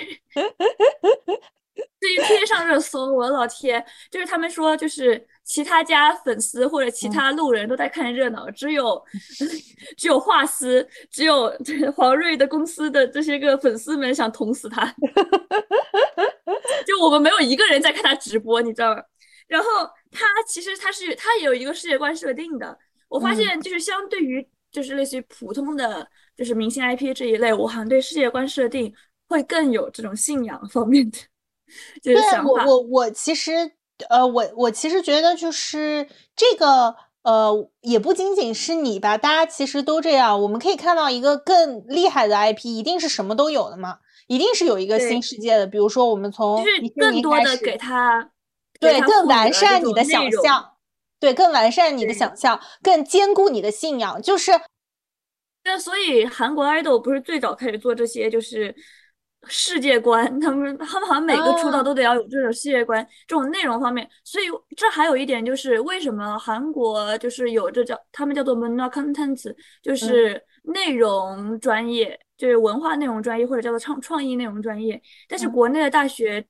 [2.00, 3.84] 最近天上热搜，我的老天！
[4.12, 9.04] 就是他们说，就是其他家粉丝或者其他路人都在看热闹，只有
[9.98, 11.52] 只有画师，只有
[11.96, 14.86] 黄瑞的公司的这些个粉丝们想捅死他。
[16.86, 19.02] 就我们没有一个人在看他直播，你知道吗？
[19.48, 19.68] 然后
[20.12, 22.78] 他其实他是他也有一个世界观设定的。
[23.08, 28.94] 我发现就是相对于就是类似于普通的就是明星 IP 这一类，我好像对世界观设定
[29.30, 31.18] 会更有这种信仰方面的。
[32.02, 33.52] 对我我我其实
[34.10, 40.42] 呃我我其实觉得就是这个呃也不仅仅是你吧，大家其实都这样。
[40.42, 45.68] 我们可以看到一个更厉害的 IP，一定是什么都有的嘛，一定是有一个新世界的。
[45.68, 48.32] 比如说我们从就是更多的给他
[48.80, 50.74] 对更完善你的想象，
[51.20, 54.22] 对更完善你的想象，更坚固你的信仰。
[54.22, 54.52] 就是
[55.64, 58.76] 那所以韩国 idol 不是最早开始做这些就是。
[59.48, 64.10] 世界观，他们他们好像每个出道都得要有这种世界观，这种内容方面。
[64.24, 75.02] 所以这还有一点就是，为什么韩国就是有这叫他们叫做 mono content，就是内容专业，就是文化内容专业或者叫做创创意内容专业。
[75.28, 76.46] 但是国内的大学，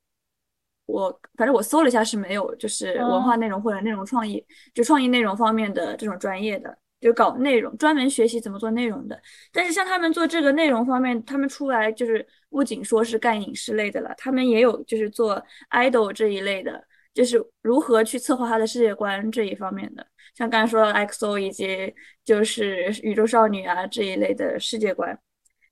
[0.85, 6.77] 我反正我搜了一下是没有，就是文化内容或者内容创意，就创意内容方面的这种专业的。
[7.01, 9.21] 就搞内容，专门学习怎么做内容的。
[9.51, 20.07] 但是像他们做这个内容方面，他们出来就是不仅说是干影视类的了，他们也有就是做 idol 这一类的，就是如何去策划他的世界观这一方面的。
[20.33, 21.93] 像刚才说的 XO 以及
[22.23, 25.19] 就是宇宙少女啊这一类的世界观。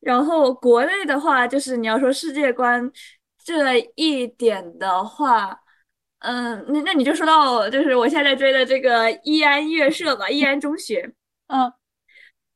[0.03, 2.91] 然后国内的话，就是你要说世界观
[3.43, 5.59] 这一点的话。
[6.19, 11.11] 嗯，那那你就说到，就是我现在追的这个易安乐社吧，易安中学。
[11.47, 11.71] 嗯，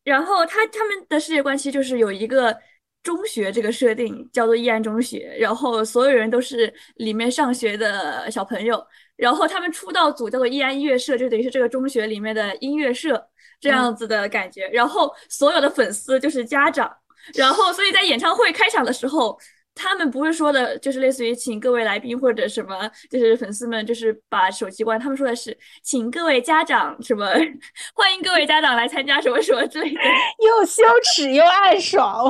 [0.06, 2.58] 然后他他们的世界观其实就是有一个
[3.04, 8.82] 中学这个设定，叫做易安中学，然后所有人都是里面上学的小朋友，
[9.18, 13.30] 然后他们出道组叫做易安音乐社，就等于是这个中学里面的音乐社
[13.60, 16.90] 这样子的感觉，然后所有的粉丝就是家长，
[17.36, 19.40] 然后所以在演唱会开场的时候。
[19.80, 25.00] 他们不是说的，就是类似于请各位来宾或者什么，就是粉丝们，就是把手机关。
[25.00, 27.28] 他们说的是请各位家长什么，
[27.94, 30.02] 欢迎各位家长来参加什么什么之类的，
[30.42, 32.28] 又羞耻又暗爽，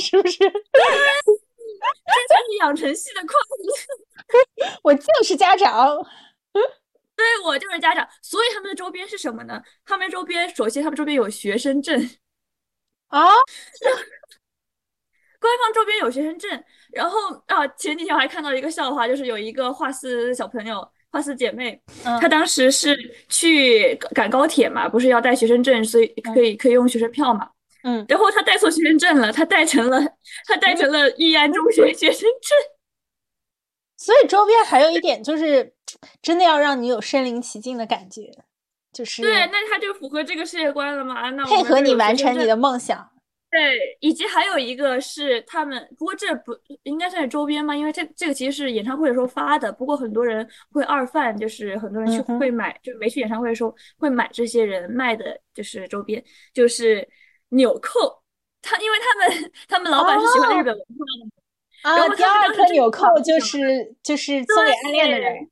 [0.00, 0.38] 是不是？
[0.38, 0.58] 这就是
[2.60, 3.74] 养成系的快乐。
[4.84, 5.98] 我就是家长，
[7.16, 8.08] 对我就是家长。
[8.22, 9.60] 所以他们的周边是什么呢？
[9.84, 12.08] 他们周边首先他们周边有学生证
[13.08, 13.26] 啊。
[15.38, 21.80] 官方周边有学生证，然后啊，前几天我还看到一个笑话，就是有一个画室小朋友，画丝姐妹，
[22.20, 22.96] 她当时是
[23.28, 27.48] 去赶高铁嘛，不是要带学生证，所以可以可以用学生票嘛，
[27.84, 30.00] 嗯，然后她带错学生证了，她带成了
[30.46, 32.58] 她带成了义安中学学生证，
[33.98, 35.74] 所以周边还有一点就是，
[36.22, 38.32] 真的要让你有身临其境的感觉，
[38.96, 43.06] 就是对，那他就符合这个世界观了吗，那配合你完成你的梦想。
[43.50, 47.76] 对，以及还有一个是他们，不过这不应该算是周边吗？
[47.76, 49.70] 因为这这个其实是演唱会的时候发的。
[49.70, 56.22] 不过很多人会二贩，就是很多人去会买，就没去演唱会的时候会买这些人卖的，就是周边，
[56.54, 57.06] 就是
[57.50, 58.22] 纽扣。
[58.62, 60.84] 他因为他们他们老板是喜欢日本文
[61.84, 65.48] 化的，然后第二颗纽扣就是就是送给暗恋的人。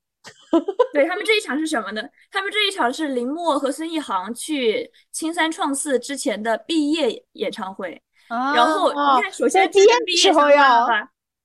[0.93, 2.03] 对他们这一场是什么呢？
[2.31, 8.01] 他们这一场是林默和孙一航去青三创四之前的毕业演唱会。
[8.29, 10.87] 然后你看，首先毕业时候要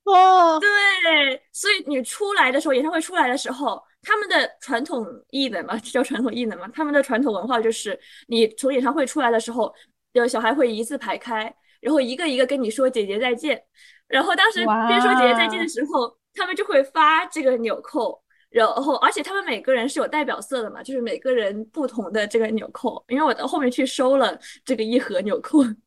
[0.06, 9.72] 哦，对，所以你出来的时候，演唱会出来的时候，他们的传统艺能嘛， 叫传统艺能嘛，他们的传统文化就是你从演唱会出来的时候，
[10.14, 13.62] 有小孩会一字排开，然后一个一个跟你说姐姐再见。
[14.08, 18.24] 然后当时边说姐姐再见的时候，他们就会发这个纽扣。
[18.50, 23.04] 然后，而且他们每个人是有代表色的嘛，就是每个人不同的这个纽扣。
[23.08, 25.78] 因为我到后面去收了这个一盒纽扣， 就是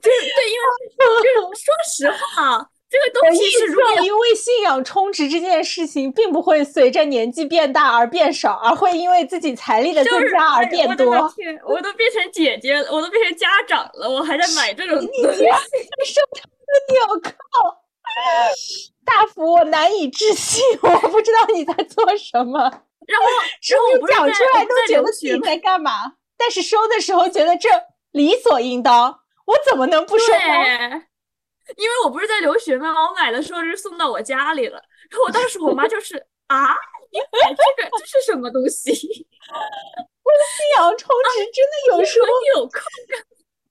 [0.00, 11.12] 对，因为就是说实话，这个东西是如果因为信仰充值这件事情，并不会随着年纪变大而变少，而会因为自己财力的增加而变多。
[11.66, 15.42] 我都变成姐姐了，我都变成家长了，我还在买这种东西，
[16.06, 16.40] 收的
[16.94, 17.30] 纽扣。
[19.04, 22.60] 大福，我难以置信， 我不知道你在做什么。
[23.06, 23.26] 然后，
[23.62, 25.92] 之后讲出来都觉得自己在干嘛，
[26.36, 27.68] 但是收的时候觉得这
[28.12, 29.20] 理所应当。
[29.46, 31.02] 我怎么能不收呢？
[31.76, 32.88] 因为我不是在留学吗？
[32.92, 36.16] 我买的时候是送到我家里了，然后我当时我妈就是
[36.48, 36.76] 啊，
[37.10, 38.90] 你买这个这是什么东西？
[38.92, 42.82] 我的信仰充值真的有时候有空。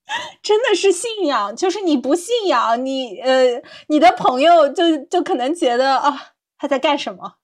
[0.42, 7.36] 真的是信仰，就是你不信仰，你呃，你的朋友就就可能觉得啊，他在干什么？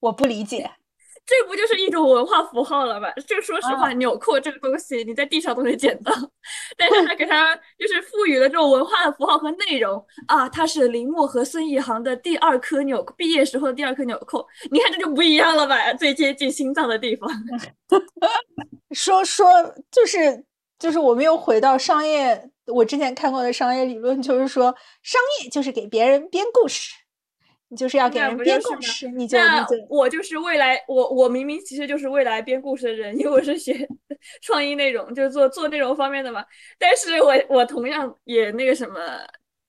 [0.00, 0.70] 我不理解，
[1.24, 3.08] 这不就是一种文化符号了吗？
[3.26, 6.12] 就说实话，纽扣这个东西你在地上都能捡到，
[6.76, 15.94] 但是他给他就是赋予了这种文化的符号和内容啊，它是林默和孙一航的第二颗纽毕业时候的第二颗纽扣，你看这就不一样了吧？
[15.94, 17.30] 最接近心脏的地方，
[18.92, 19.46] 说说
[19.90, 20.44] 就是。
[20.82, 26.90] 就是我们又回到商业，我之前看过的商业理论，就是说商业就是给别人编故事，
[27.68, 33.88] 你就是要给人编故事，你就那我就是未来，我我明明其实就是未来编故事的人，因为我是学
[34.42, 36.44] 创意内容，就是做做内容方面的嘛，
[36.80, 38.98] 但是我我同样也那个什么。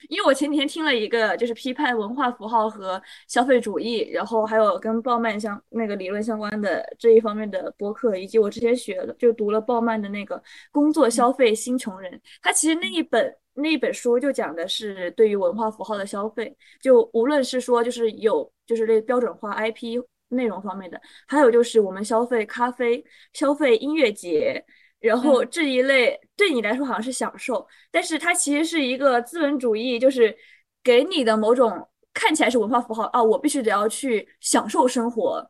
[0.10, 10.38] 因为我前几天听了一个就是批判文化符号和消费主义，然后还有跟鲍曼相那个理论相关的这一方面的博客，以及我之前学的就读了鲍曼的那个
[10.72, 12.12] 《工作消费新穷人》，
[12.42, 24.63] 他其实那一本那一本书就讲的是对于文化符号的消费，就无论是说就是有就是那标准化 IP 内容方面的，还有就是我们消费咖啡、消费音乐节。
[25.04, 30.34] 然后这一类对你来说好像是享受，但是它其实是一个资本主义，就是
[30.82, 35.46] 给你的某种看起来是文化符号啊，我必须得要去享受生活，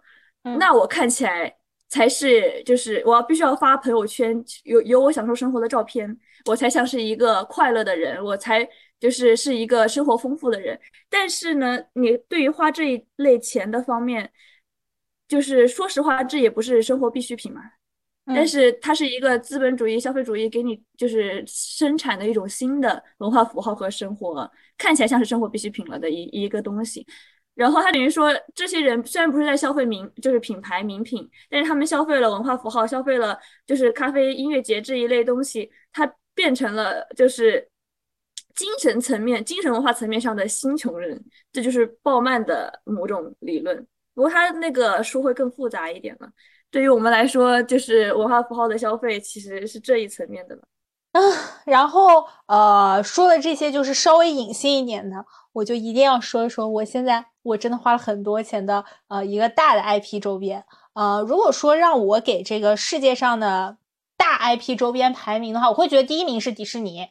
[0.57, 1.55] 那我看起来
[1.87, 8.67] 才是就是我要必须要发朋友圈，有有我享受生活的照片，我才像是一个快乐的人，我才
[8.99, 10.79] 就是是一个生活丰富的人。
[11.09, 14.31] 但是呢，你对于花这一类钱的方面，
[15.27, 17.61] 就是说实话，这也不是生活必需品嘛。
[18.25, 27.05] 但是它是一个资本主义、消费主义给你就是生产的一种新的文化符号和生活，看起来像是生活必需品了的一一个东西。
[27.53, 37.69] 然后他等于说，这些人虽然不是在消费名，就是品牌名品，但是他们消费了文化符号，消费了就是咖啡、音乐节这一类东西，它变成了就是
[38.55, 41.23] 精神层面、精神文化层面上的新穷人。
[41.51, 43.85] 这就是鲍曼的某种理论。
[44.15, 46.31] 不过他那个书会更复杂一点了。
[46.73, 50.63] 对于我们来说，就是文化符号的消费，其实是这一层面的了。
[51.11, 51.21] 啊，
[51.65, 60.65] 然后呃，说的这些就是稍微隐性一点的，我就一定要说一说，我现在我真的花了很多钱的呃一个大的 IP 周边。
[60.93, 63.77] 呃，如果说让我给这个世界上的
[64.17, 67.09] 大 IP 周边排名的话，我会觉得第一名是迪士尼，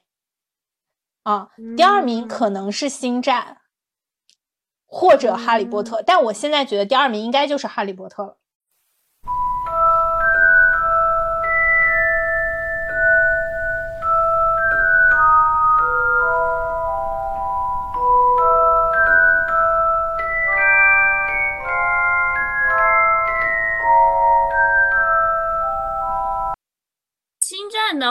[1.22, 3.58] 啊，第二名可能是星战
[4.86, 8.38] 或者哈利波特，但我现在觉得第二名应该就是哈利波特了。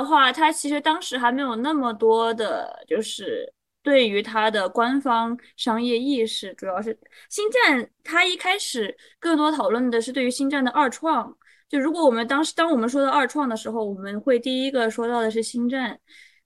[0.02, 6.98] 的话，他其实当时还没有那么多的，就是对于它的官方商业意识，主要是
[7.30, 7.90] 星战。
[8.04, 11.36] 它一开始更多讨论的是对于星战的二创。
[11.70, 16.00] 就如果我们当时当我们说到二创的时候，我们会第一个说到的是星战。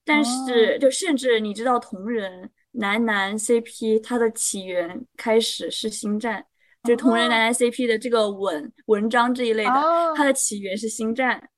[0.03, 6.45] 但是，就甚至你知道同人男男 CP 它的起源开始是星战，
[6.83, 9.71] 就同人男男 CP 的这个文文章这一类的，
[10.15, 11.49] 它的起源是星战。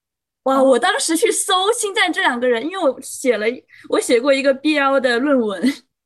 [0.48, 0.64] 哇！
[0.64, 3.46] 我当时去搜《星战》这两个人，因为我写了，
[3.90, 5.62] 我写过一个 BL 的论文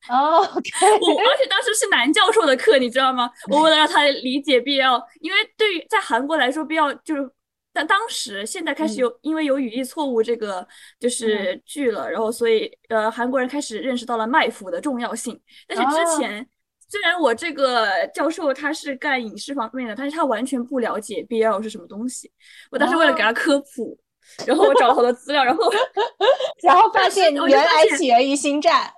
[0.10, 0.40] 哦。
[0.42, 3.30] 我而且当时是男教授的课，你知道吗？
[3.52, 7.30] 我为了让他理解 BL，因为对于在韩国来说，BL 就是
[7.72, 10.68] 但当时现在开始有，因为有语义错误这个
[11.00, 15.40] 就是剧了，然后所以呃韩国人开始认识到了卖腐的重要性。
[15.68, 16.44] 但是之前
[16.90, 22.32] 虽然我这个教授他是干影视方面的，但是他完全不了解 BL 是什么东西。
[22.72, 24.00] 我当时为了给他科普。
[24.46, 25.72] 然后我找了好多资料，然后，
[26.64, 28.92] 然后发现原来起源于星战。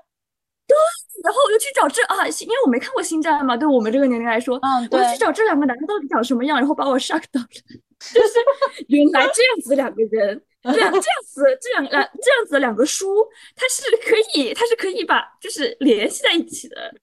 [0.66, 0.76] 对，
[1.24, 7.48] 然后我就去找这啊，因为我没看过星战嘛，对我们这个年龄来说，嗯，我就去找这两个男的到底长什么样，然后把我 shock 到了，
[8.14, 8.34] 就是
[8.88, 16.96] 原来这样子两个人，这样这样子这两两这样子的两个书，它是可以，它是可以把就是联系在一起的。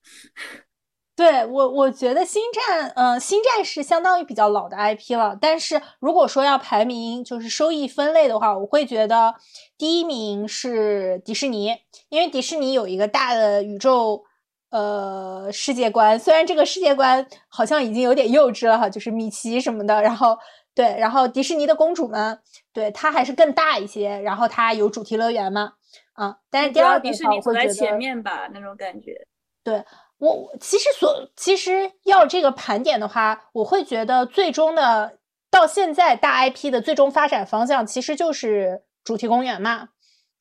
[1.20, 5.36] 对我，我觉得星战，嗯，星战是相当于比较老的 IP 了。
[5.38, 9.34] 但是如果说要排名，就是收益分类的话，我会觉得
[9.76, 11.76] 第一名是迪士尼，
[12.08, 14.24] 因为迪士尼有一个大的宇宙，
[14.70, 16.18] 呃，世界观。
[16.18, 20.00] 虽然这个世界观好像已经有点幼稚了哈，就是米奇什么的。
[20.00, 20.38] 然后
[20.74, 22.40] 对，然后迪士尼的公主们，
[22.72, 24.18] 对它还是更大一些。
[24.20, 25.74] 然后它有主题乐园嘛。
[26.14, 26.38] 啊。
[26.50, 29.26] 但是第二迪士尼走在前面吧，那种感觉。
[29.62, 29.84] 对
[30.20, 35.18] 我其实所其实要这个盘点的话，我会觉得最终的
[35.50, 39.88] 到现在大 IP 的最终发展方向其实就是主题公园嘛。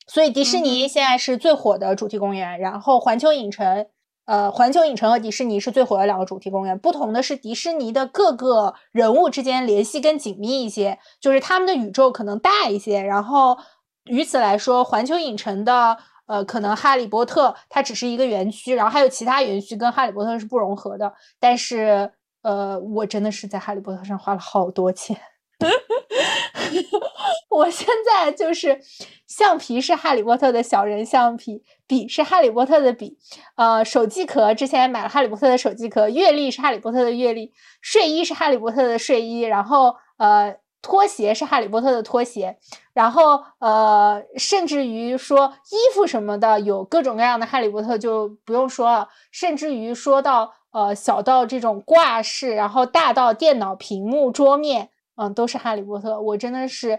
[0.06, 3.86] 所以迪士尼现在是最火的主题公园，然后环球影城。
[4.26, 6.78] 呃，环球影城和迪士尼是最火的两个主题公园。
[6.78, 13.02] 不同的是，迪士尼的各个人物之间联系更紧密一些，就是他们的宇宙可能大一些。
[13.02, 13.58] 然后，
[14.04, 15.96] 与此来说，环球影城的
[16.30, 21.12] 呃，可能哈利波特它只是一个园区，然后还有其他园区跟哈利波特是不融合的。
[21.40, 22.08] 但是，
[22.42, 25.20] 呃，我真的是在哈利波特上花了好多钱。
[27.50, 28.80] 我现在就是
[29.26, 33.18] 橡皮是哈利波特的小人橡皮，笔是哈利波特的笔，
[33.56, 37.52] 呃，手机壳之前买了哈利波特的手机壳，月历是哈利波特的月历，
[37.82, 42.56] 睡衣是哈利波特的睡衣，然后呃，拖鞋是哈利波特的拖鞋，
[42.92, 54.90] 然后呃，甚至于说衣服什么的有各种各样的哈利波特就不用说了，甚至于说到呃小到这种挂饰，然后大到电脑屏幕桌面。
[55.16, 56.98] 嗯，都是哈利波特，我真的是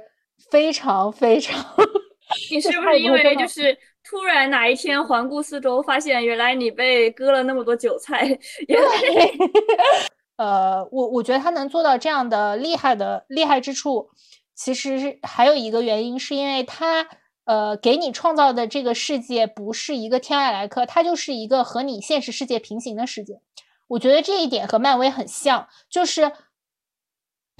[0.51, 1.59] 非常非常。
[2.51, 8.27] 你是不是因为就是突然哪一天环顾四周，发现原来你被割了那么多韭菜？
[8.69, 8.89] 原来，
[10.42, 14.10] 呃，我我觉得他能做到这样的厉害的厉害之处，
[14.56, 17.08] 其实还有一个原因，是因为他
[17.46, 23.42] 呃给你创造的这个世界不是一个天外来客，它就是一个和你现实世界平行的世界。
[23.89, 26.32] 我觉得这一点和漫威很像，就是。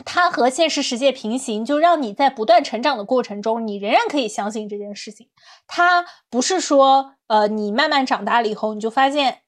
[0.04, 5.30] 它和现实世界平行，就让你在不断成长的过程中，你仍然可以相信这件事情。
[5.68, 9.44] 它不是说，呃，你慢慢长大了以后，你就发现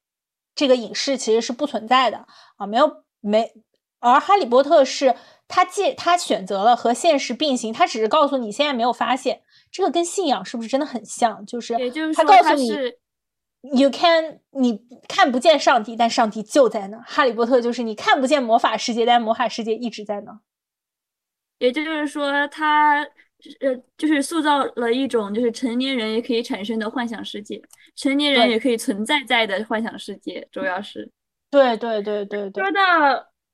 [0.53, 2.27] 这个影视其实是不存在的
[2.57, 3.51] 啊，没有没。
[3.99, 5.15] 而哈利波特是
[5.47, 9.41] 他借他选择了和现实并行，他只是告诉你现在没有发现。
[9.71, 11.45] 这个跟信仰是不是真的很像？
[11.45, 11.73] 就是
[12.13, 12.69] 他告诉你
[13.75, 16.99] ，you can，你看不见上帝，但上帝就在那。
[17.07, 20.41] 哈利波特就是你看不见魔法世界，但魔法世界一直在那。
[21.59, 23.01] 也就是说，他
[23.61, 27.61] 呃，就是塑造了一种就是成年人也可以产生的幻想世界，
[27.95, 30.45] 成年人也可以存在在的幻想世界。
[30.51, 31.09] 主要是，
[31.53, 32.63] 对对对对对。
[32.63, 32.81] 说到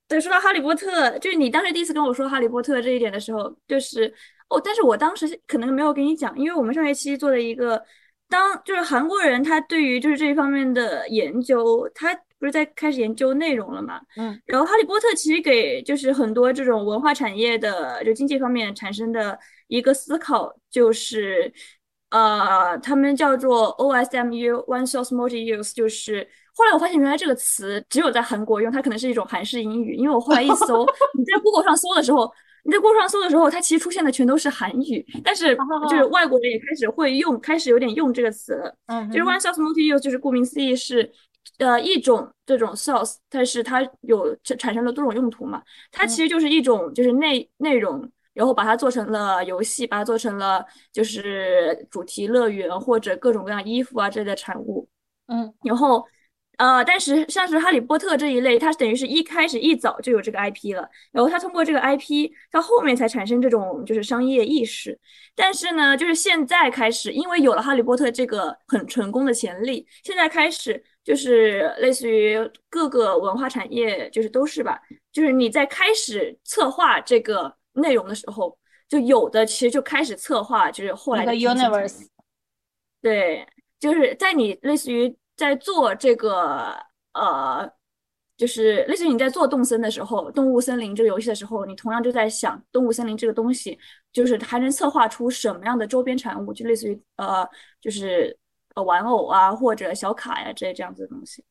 [0.08, 4.14] 对，说到哈利波特，就是你当时第一次跟我说哈利波特这一点的时候，就是
[4.50, 7.84] 哦，但是我当时可能没有跟你讲，因为我们上学期做的一个，
[8.30, 12.18] 当就是韩国人他对于就是这一方面的研究，他。
[12.40, 14.00] 不是在开始研究内容了嘛？
[14.16, 19.38] 嗯，然后《哈利波特》其实给就是很多这种文化产业的就经济方面产生的
[19.68, 21.52] 一个思考，就是
[22.12, 26.26] 呃，他们叫做 OSMU（One Source Multi-Use），就是
[26.60, 30.86] 后来我发现原来这个词只有在韩国用，它可能是一种韩式英语，因为我后来一搜，
[31.18, 32.30] 你在 Google 上搜的时候，
[32.66, 35.56] 你在 Google 上搜的时候，它其实出现的全都是韩语，但是
[35.90, 38.76] 就是外国人也开始会用，开始有点用这个词了。
[38.88, 41.10] 嗯，就是 One Source Multi-Use，就是顾名思义是。
[41.58, 45.62] 呃，一种这种 source，但是它有产生了多种用途嘛？
[45.92, 54.88] 它其实就是一种就是内内容，然后把它做成了游戏，把它做成了就是主题乐园或者各种各样衣服啊之类的产物。
[55.28, 56.06] 嗯，然后
[56.60, 65.00] 呃，但是像是哈利波特这一类，它等于是一开始一早就有这个 IP 了，然后它通过这个 IP 到后面才产生这种就是商业意识。
[65.34, 70.84] 但是呢，就是现在开始，因为有了哈利波特这个很成功的潜力，现在开始。
[71.02, 72.38] 就是类似于
[72.70, 74.80] 各个文化产业，就是都是吧。
[75.12, 78.56] 就是你在开始策划这个内容的时候，
[78.88, 82.06] 就有的其实就开始策划，就是后来的 universe。
[83.02, 83.44] 对，
[83.80, 86.76] 就是在你类似于在做这个
[87.14, 87.72] 呃，
[88.38, 93.80] 就是类似于你在做动森的时候，动物森林这个游戏的时候，你同样就在想动物森林这个东西，
[94.12, 97.48] 就是还能策划出什么样的周边产物，就类似于呃，
[97.82, 98.38] 就是。
[98.76, 101.44] 呃，玩偶啊，或者小卡呀，这这样子的东西，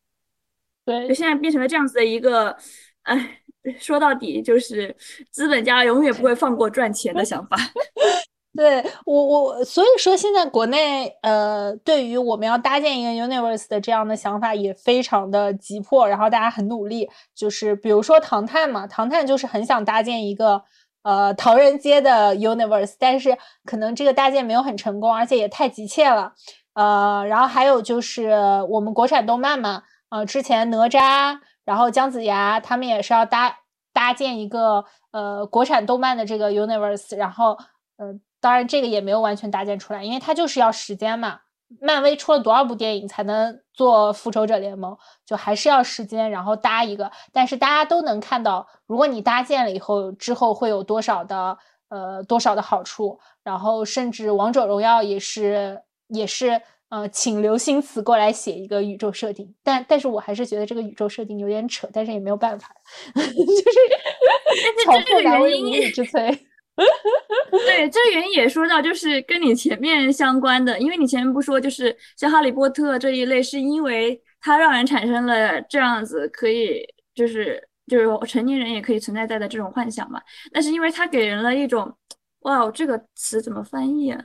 [0.85, 2.57] 对，就现在变成了这样子的一个，
[3.03, 3.43] 哎，
[3.77, 4.97] 说到底就是
[5.33, 7.57] 资本家永远不会放过赚钱的想法。
[8.59, 17.09] 对我，我所以说现在国内呃，对于我们要搭建一个 universe 的这样的想法也非常的急迫，然后大家很努力。
[17.37, 20.65] 就是比如说唐探嘛，唐探就是很想搭建一个
[21.05, 26.33] 呃唐人街的 universe，但是可能这个搭建没有很成功，而且也太急切了。
[26.75, 28.33] 呃，然后还有就是
[28.71, 33.59] 我们国产动漫嘛，呃，之前哪吒，然后姜子牙他们也是要搭
[33.93, 37.57] 搭建一个呃国产动漫的这个 universe，然后
[37.99, 41.41] 呃，当然这个也没有完全搭建出来，因为它就是要时间嘛。
[41.81, 47.11] 漫威出了多少部电影才能做复仇者联盟，就还是要时间，然后搭一个。
[47.33, 51.59] 但是大家都能看到，如果你搭建了以后，之后会有多少的
[51.89, 55.83] 呃多少的好处，然后甚至王者荣耀也是。
[56.11, 62.75] 也是呃，请刘星驰过来写一个宇宙设定，但但是我还是觉得这个宇宙设定有点扯，但是也没有办法，
[63.15, 66.48] 就是巧妇难为无米之 炊。
[67.51, 80.23] 对，这个原因也说到，就是跟你前面相关的，因为你前面不说，就是像哈利波特这一类，是因为它让人产生了这样子可以，就是就是成年人也可以存在在的这种幻想嘛。
[80.53, 81.93] 但是因为它给人了一种，
[82.41, 84.23] 哇，这个词怎么翻译啊？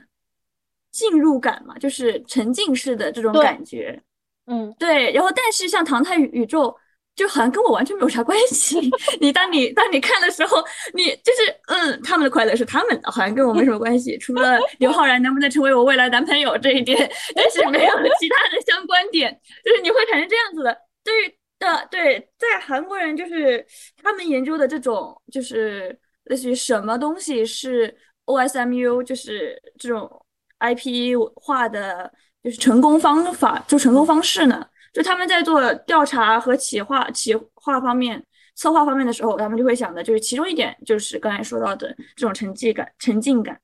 [0.92, 4.00] 进入感嘛，就是沉浸式的这种感觉。
[4.46, 5.12] 嗯，对。
[5.12, 6.76] 然后，但是像唐太宇宙。
[7.16, 8.78] 就好像跟我完全没有啥关系。
[9.20, 10.62] 你当你当你看的时候，
[10.94, 14.18] 你就是嗯，他们的快乐是他们的，好像跟我没什么关系。
[14.18, 16.98] 除了 刘昊然能不能成为我未来男朋友这一点，
[17.34, 19.38] 但是没有其他的相关点。
[19.64, 23.64] 就是你会产生这样子的，对于的对，在韩国人就是
[24.02, 27.96] 他们研究的这种，就是类似于什么东西是
[28.26, 30.10] OSMU，就是这种
[30.58, 32.12] IP 化的，
[32.42, 34.66] 就是成功方法，就成功方式呢？
[34.94, 38.24] 就他们在做调查和企划、企划方面、
[38.54, 43.58] 策划方面的时候，他们就会想的，就是其中一点就是刚才说到的这种沉浸感、沉浸感。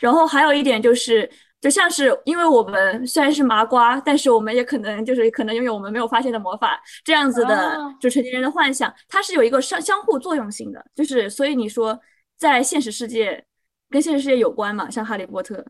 [0.00, 10.84] 然后还有一点就是，就像是因为我们虽然是麻瓜，但是我们也可能就是可能拥有我们没有发现的魔法，这样子的就成年人的幻想，它是有一个相相互作用性的。
[10.94, 11.96] 就是所以你说
[12.36, 13.44] 在现实世界
[13.90, 15.64] 跟现实世界有关嘛，像哈利波特，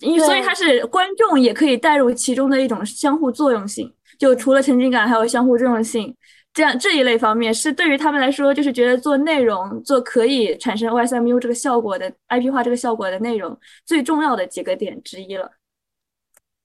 [0.00, 3.92] 因为所以它是观众也可以带入其中的一种相互作用性。
[4.18, 6.16] 就除了沉浸感，还有相互作用性，
[6.52, 15.52] 这样这一类方面是对于他们来说，就是觉得做内容做可以产生 OSMU 这个效果的 IP 化这个效果的内容最重要的几个点之一了。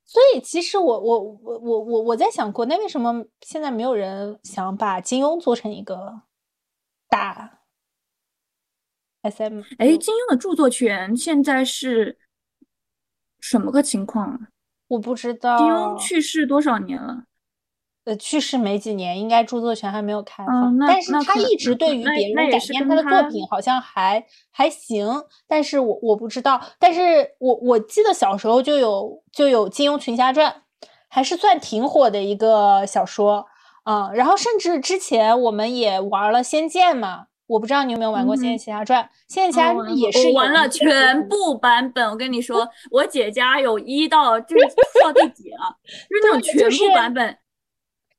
[0.05, 6.21] 所以其实我我我我我我在想，国内为什么现在没有人想把金庸做成一个
[7.09, 7.59] 大
[9.23, 9.61] SM？
[9.77, 12.17] 哎，金庸的著作权现在是
[13.39, 14.47] 什么个情况？
[14.89, 15.57] 我不知道。
[15.57, 17.23] 金庸去世多少年了？
[18.03, 20.75] 呃，去世没几年，应该著作权还没有开放。
[20.79, 25.07] 但是他一直对于别人改编他的作品，好像还还行。
[25.47, 26.59] 但是我我不知道。
[26.79, 27.01] 但是
[27.37, 30.51] 我我记得小时候就有就有《金庸群侠传》，
[31.09, 33.45] 还是算挺火的一个小说
[33.83, 34.09] 啊。
[34.13, 39.03] 然后甚至之前我们也玩了《仙剑》嘛，我不知道你有没有玩过《仙剑奇侠传》？
[39.27, 42.09] 《仙剑奇侠传》也是玩了全部版本。
[42.09, 44.65] 我跟你说， 我姐家有一到就是
[45.03, 45.77] 到第几了，
[46.09, 47.31] 就是那种全部版本。《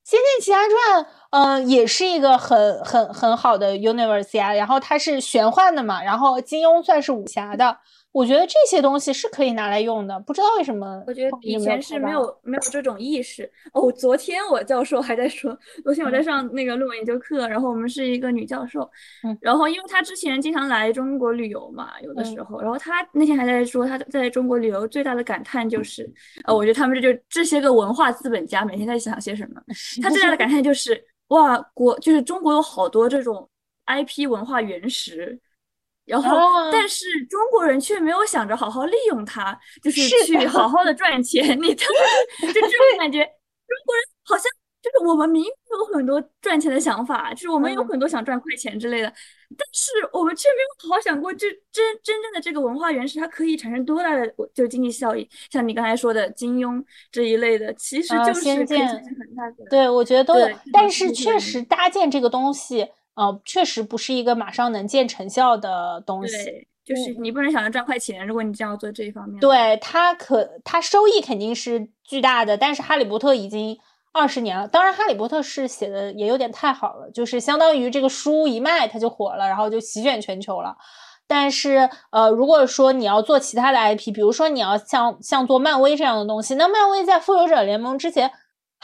[0.05, 7.78] 仙剑奇侠传》嗯，也是一个很很很好的 universe 呀，然后它是玄幻的嘛，然后金庸算是武侠的。
[8.12, 11.02] 我觉得这些东西是可以拿来用的，不知道为什么。
[11.06, 13.90] 我觉得以前是没有没有这种意识哦。
[13.90, 18.88] 昨天我教授还在说，昨天我在上那个论文研究课，然后我们是一个女教授，
[19.24, 26.08] 嗯，然后因为她之前经常来中国旅游嘛，有的时候，然后她那天还在说，她在中国旅游最大的感叹就是，
[26.44, 29.62] 呃，我觉得他们这就这些个文化资本家每天在想些什么？
[30.02, 33.48] 她最大的感叹就是，哇，国就是中国有好多这种
[33.86, 35.40] IP 文化原石。
[36.05, 41.57] 然后，但是中国人却没有想着好好利用它，就是去好好的赚钱。
[41.62, 44.44] 你就就这种感觉，中国人好像
[44.82, 49.07] 就是我们明明有很多赚钱的想法，就是我们有很多想赚快钱之类的，
[49.57, 55.28] 但是我们却没有好好想过，这真真正的这个文化原石，它可以产生多大的就经济效益。
[55.53, 58.88] 像你刚才说的金庸这一类的，其实就是可以产生
[59.20, 59.64] 很大的。
[59.70, 62.88] 对，我觉得都有，但是确实搭建这个东西。
[63.14, 66.44] 呃，确实不是一个马上能见成效的东西。
[66.44, 69.38] 对，就是你不能想着赚快钱，如果你这样做这一方面。
[69.40, 72.56] 对它可，它收益肯定是巨大的。
[72.56, 73.78] 但是《哈利波特》已经
[74.12, 80.76] 二十年了，当然《哈利波特》是写的也有点太好了，就是相当于这个书一卖它就火了，然后就席卷全球了。
[81.26, 88.30] 但是，呃，如果说你要做其他的 IP，比如说你要像像做漫威这样的东西，那漫威在《复仇者联盟》之前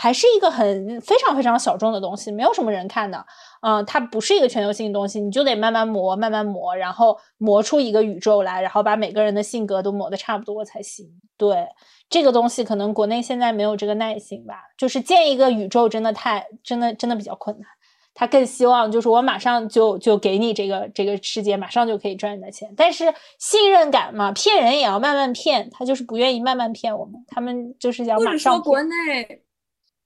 [0.01, 3.26] 还是一个很非常非常小众的东西，没有什么人看的。
[3.62, 11.05] 嗯，它不是一个全球性的东西，你就得慢慢磨，慢慢磨，然后磨出一个宇宙来，然后把每个人的性格都磨得差不多才行。
[11.36, 11.66] 对，
[12.09, 17.66] 这个东西可能国内现在没有这个耐心吧，就是建一个宇宙真的太，真的真的比较困难。
[18.14, 22.72] 他更希望就是我马上就就给你这个这个世界，马上就可以赚你的钱。
[22.76, 28.55] 但是信任感嘛，骗人也要慢慢骗，他就是不愿意慢慢骗我们，他们就是要马上。
[28.55, 29.42] 说国内。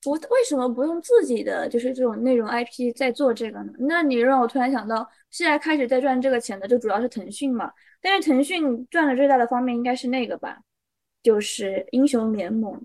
[0.02, 3.72] 不，为什么不用自己的就是这种内容 IP 在做这个呢？
[3.78, 7.70] 那你让我突然想到，现在开始在赚这个钱的就主要是腾讯嘛。
[8.00, 10.58] 但是腾讯赚的最大的方面应该是那个吧，
[11.22, 12.80] 就是英雄联盟、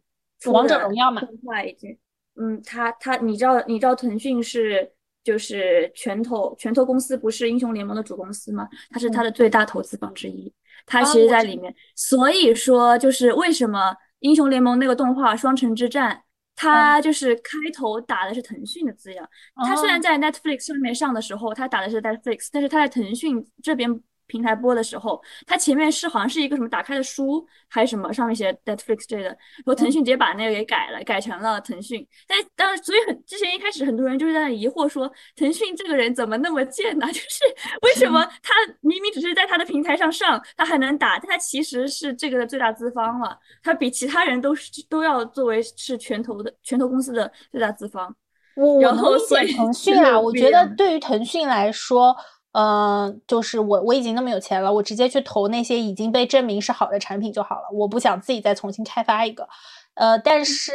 [0.45, 1.22] 王者荣耀嘛。
[1.22, 1.97] 动画已经，
[2.36, 4.91] 嗯，他他，你知道你知道腾讯是
[5.24, 8.70] 就是拳头拳头公司，不是英雄联盟的主公司吗？
[8.91, 10.53] 它是它的最大投资方之一，
[10.86, 11.74] 它其实在里面。
[11.95, 13.95] 所以说，就是为什么？
[14.22, 16.15] 英雄联盟那个动画《双城之战》，
[16.58, 19.26] 它就是开头打的是腾讯的字样。
[19.55, 24.01] 它虽然在 Netflix 上面上的时候，它打的是 Netflix，但是它在腾讯这边。
[24.28, 32.05] 平台播的时候，它前面是好像是一个什么打开的书还是什么，上面写 Netflix 这的，然后腾讯直接把那个给改了，改成了腾讯。
[32.28, 37.07] 但当然，所以很之前一开始很多人就是在疑惑说，腾讯这个人怎么那么贱呢？
[37.11, 37.39] 就是
[37.82, 48.13] 为什么 他明明只是在他的平台上上，他还能打，但他其实是这个的最大资方了，他比其他人都是都要作为是拳头的拳头公司的最大资方。
[48.55, 52.15] 我我能理解腾讯啊，我觉得对于腾讯来说。
[52.60, 59.47] 嗯，就是我我已经那么有钱了，我直接去投那些已经被证明是好的产品就好了，我不想自己再重新开发一个。
[59.93, 60.74] 呃，但是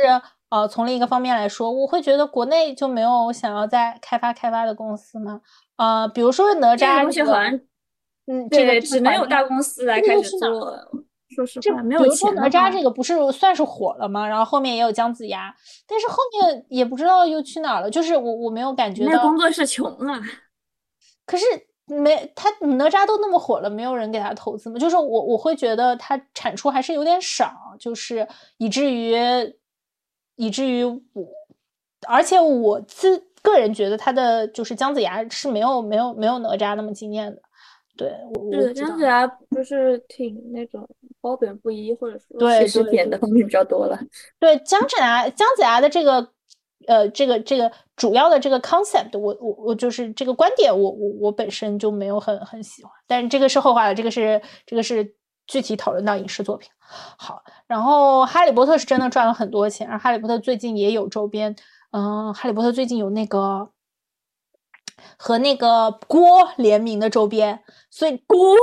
[0.49, 5.41] 呃，从另一个方面来说，我会觉得国内就没有想要再开发开发的公司吗？
[5.76, 7.37] 呃，比如说哪吒，这个
[8.26, 10.78] 嗯，这个只能有大公司来开始做。
[11.35, 12.09] 说实话，没有钱。
[12.09, 14.28] 比如说哪吒这个不是算是火了吗？
[14.28, 15.53] 然后后面也有姜子牙，
[15.89, 17.91] 但是后面也不知道又去哪了。
[17.91, 20.20] 就是我我没有感觉到工作室穷了。
[21.24, 21.45] 可是
[21.87, 24.78] 没他哪吒都那么火了，没有人给他投资吗？
[24.78, 28.26] 就是我我会觉得他产出还是有点少，就是
[28.57, 29.14] 以至于
[30.37, 31.26] 以至于我，
[32.07, 37.43] 而且我自个人觉得他的就是姜子牙是没有没有没有哪吒那么惊艳的。
[37.97, 40.89] 对，我姜子牙就是挺那种
[41.20, 43.99] 褒贬不一，或者说其实贬的方面比较多了。
[44.39, 46.33] 对姜子牙姜子牙的这个。
[46.87, 55.14] 呃，这个这个主要的这个 concept，我我我就是这个观点，我我我本身就没有很很喜欢，但是这个是后话了，这个是这个是
[55.47, 56.70] 具体讨论到影视作品。
[56.80, 61.55] 好，然后哈利波特是真的赚了很多钱，而哈利波特最近也有周边，
[61.91, 63.70] 嗯，哈利波特最近有那个
[65.16, 68.57] 和那个锅联名的周边，所以锅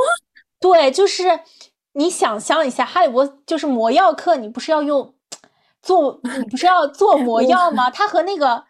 [0.60, 1.42] 对，就是
[1.94, 5.16] 你想象一下，哈利波就是魔药课，你不是要用。
[5.82, 7.90] 做你不是要做 魔药吗？
[7.90, 8.64] 它和那个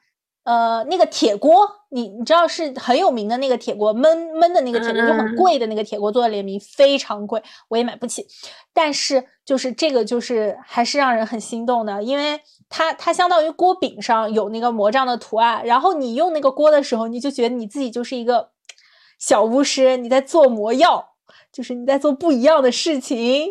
[0.44, 8.26] 呃那个铁锅，你你知道是很有名的那个铁锅，焖焖的那个铁锅，就很贵的那个铁锅做的联名，非常贵，我也买不起。
[8.74, 12.40] 但是就是这个就是还是让人很心动的，因为
[12.70, 18.52] 它它相当于锅柄上有那个魔杖的图案，然后你用那个锅的时候，你就觉得你自己就是一个
[19.20, 21.10] 小巫师，你在做魔药，
[21.52, 23.50] 就是你在做不一样的事情。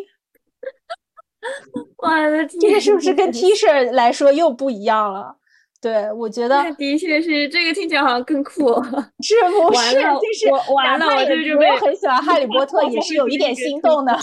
[1.97, 5.35] 我的天，这个是不是跟 T 恤来说又不一样了？
[5.81, 8.73] 对，我觉得的确是这个听起来好像更酷，
[9.21, 9.95] 是不是？
[9.95, 14.13] 就是完了，我就没有很喜欢哈利波特， 也是有一点心动的。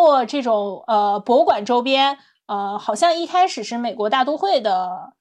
[0.00, 5.12] 做这种呃博物馆周边，呃，好像一开始是美国大都会的，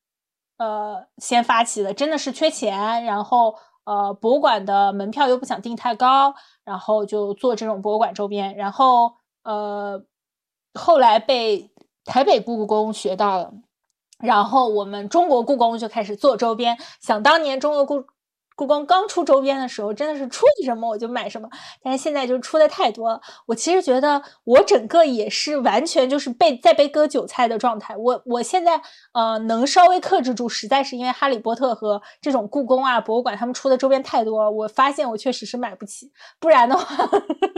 [0.57, 10.01] 呃，先发起的，真的是缺钱，然后呃，博物馆的门票又不想定太高，然后就做这种博物馆周边，然后呃，
[10.73, 11.69] 后来被
[12.05, 13.51] 台北故宫学到了，
[14.17, 18.05] 然后我们中国故宫就开始做周边，想当年中国故。
[18.59, 21.47] 故宫刚出周边的时候，真的是出什么我就买什么，
[21.81, 23.21] 但是现在就出的太多了。
[23.45, 27.95] 我其实觉得我整个也是完全就是被在被割韭菜的状态。
[27.95, 28.81] 我我现在
[29.13, 36.11] 呃能稍微克制住，实在是因为哈利波特和这种故宫啊博物馆他们出的周边太多了，我发现我确实是买不起。
[36.37, 37.09] 不然的话，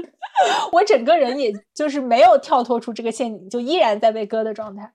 [0.72, 4.94] 我整个人也就是没有跳脱出这个陷阱，就依然在被割的状态。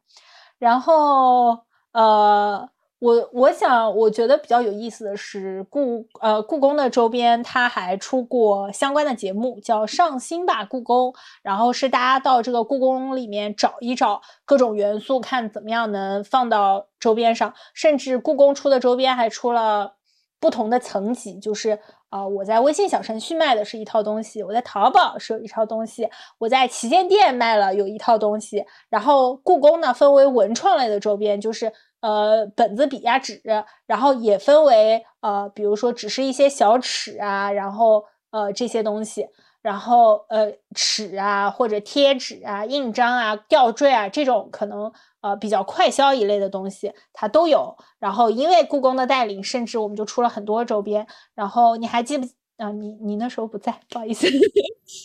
[0.56, 1.58] 然后
[1.90, 2.68] 呃。
[2.98, 11.10] 我我想，我觉得比较有意思的是故呃故宫的周边，它还出过相关的节目，叫《上新吧故宫》，
[11.42, 17.52] 然后是大家到这个故宫里面找一找各种元素，看怎么样能放到周边上。
[17.74, 19.96] 甚至故宫出的周边还出了
[20.40, 21.78] 不同的层级，就是
[22.08, 28.64] 啊，我在微信小程序卖的是一套东西，我在淘宝是有一套东西，我在旗舰店卖了有一套东西。
[28.88, 31.70] 然后故宫呢，分为文创类的周边，就是。
[32.06, 33.42] 呃，本子、笔呀、纸，
[33.84, 39.26] 然后也分为呃，比如说只是一些小尺啊，然后呃这些东西，
[39.60, 47.76] 然后呃尺啊或者贴纸啊、印章啊、吊坠啊这种可能呃比较快销一类的东西，它都有。
[47.98, 51.04] 然后因为故宫的带领，甚至我们就出了很多周边。
[51.34, 52.24] 然后你还记不
[52.58, 52.70] 啊？
[52.70, 54.28] 你你那时候不在，不好意思，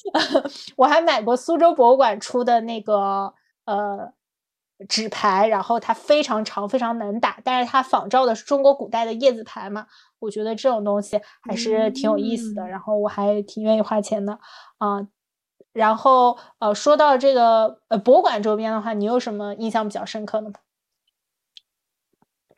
[0.78, 3.34] 我还买过苏州博物馆出的那个
[3.66, 4.14] 呃。
[4.88, 9.88] 纸牌，然后它非常长，非常难打，但是它仿照的是中国古代的叶子牌嘛，
[10.20, 14.40] 我觉得这种东西还是挺有意思的，然后我还挺愿意花钱的
[14.78, 15.08] 啊。
[15.74, 20.56] 然后呃，说到这个呃博物馆周边的话，你有什么印象比较深刻的吗？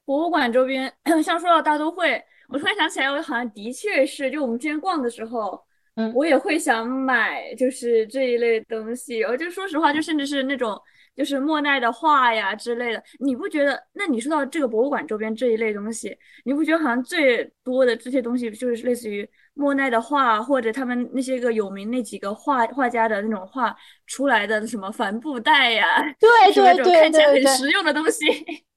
[0.05, 0.91] 博物馆周边，
[1.23, 5.63] 像说到大都会，我突然想起来，我好像的确是，就我们之前逛的时候，
[5.95, 9.21] 嗯，我也会想买，就是这一类东西。
[9.23, 10.77] 我就说实话，就甚至是那种
[11.15, 13.81] 就是莫奈的画呀之类的，你不觉得？
[13.93, 23.75] 那你说到这个博物馆周边这一类东西，你不觉得好像最多的这些东西就是类似于莫奈的画，或者他们那些个有名那几个画画家的那种画
[24.07, 25.85] 出来的什么帆布袋呀？
[26.19, 28.25] 对对对对，看起来很实用的东西。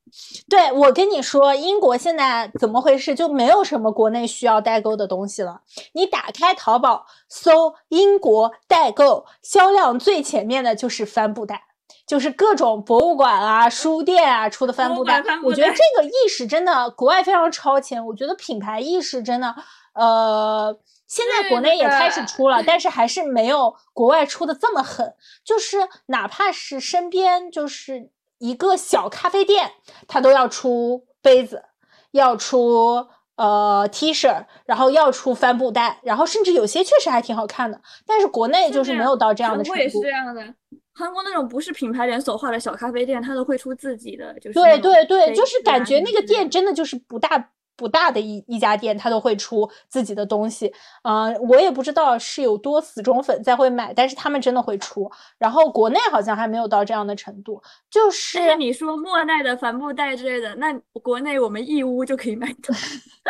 [0.49, 3.14] 对我跟你说，英国现在怎么回事？
[3.14, 5.62] 就没有什么国内需要代购的东西了。
[5.95, 11.61] 你打开淘宝搜英国代购，销量最前面的就是帆布袋，
[12.07, 15.22] 就是各种博物馆啊、书店啊出的帆布袋。
[15.42, 18.04] 我觉得这个意识真的国外非常超前。
[18.07, 19.54] 我觉得品牌意识真的，
[19.94, 25.14] 呃，现在国内也开始出了， 但是还是没有国外出的这么狠。
[25.44, 28.11] 就是哪怕是身边，就是。
[28.38, 29.72] 一个小咖啡店，
[30.07, 31.62] 它都要出杯子，
[32.11, 37.80] 要出呃 T 恤，然后要出帆布袋，然后甚至有些确实还挺好看的。
[38.07, 39.78] 但是国内就是没有到这样的程度。
[39.78, 40.54] 韩国也是这样的，
[40.97, 47.51] 韩国那种不是品牌连锁化的小咖啡店，它都会出自己的，就是对对对，就是感觉那个店真的就是不大。
[47.78, 50.72] 不大的一一家店，它都会出自己的东西，
[51.03, 55.11] 嗯，我也不知道是有多死忠粉在会买，但是他们真的会出。
[55.36, 60.72] 然后国内好像还没有到这样的程度，就是你说莫奈的帆布袋之类的，那
[61.03, 62.74] 国内我们义乌就可以买到。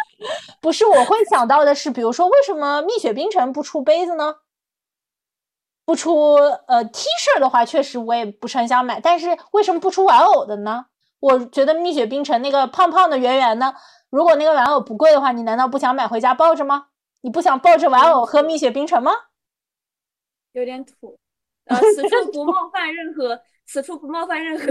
[0.62, 4.32] 不是，我会想到的是，比如说为什么蜜雪冰城不出杯子呢？
[5.86, 6.34] 不出
[6.66, 10.86] 呃 T 恤的话，确实我也不是很想买，但是为什么不出玩偶的呢？
[11.20, 13.72] 我觉得蜜雪冰城那个胖胖的圆圆呢。
[14.10, 16.88] 如果那个玩偶不贵的话，你难道不想买回家抱着吗？
[17.22, 19.12] 你不想抱着玩偶喝蜜雪冰城吗？
[20.52, 21.18] 有点土，
[21.66, 24.64] 呃， 此处不冒犯任何，此处不冒犯任何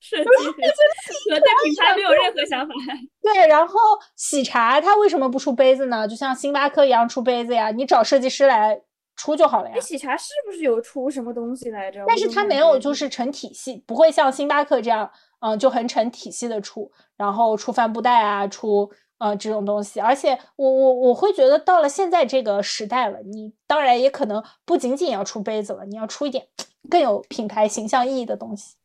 [0.00, 2.74] 设计和对品牌没有任何想法。
[3.22, 3.78] 对，然后
[4.16, 6.06] 喜茶它为什么不出杯子呢？
[6.06, 7.70] 就像星巴克一样出杯子呀？
[7.70, 8.80] 你找设计师来
[9.20, 9.78] 出就好了呀。
[9.78, 12.02] 喜茶是不是有出什么东西来着？
[12.06, 15.10] 但是它没有，就是成体系，不会像星巴克这样。
[15.40, 19.98] 嗯，就很成体系的出，然后出帆布袋啊，出呃这种东西。
[19.98, 26.46] 而且我我我会觉得到了现在这个时代了，你当然也可能不仅仅要出杯子了，你要出一点
[26.90, 28.76] 更有品牌形象意义的东西。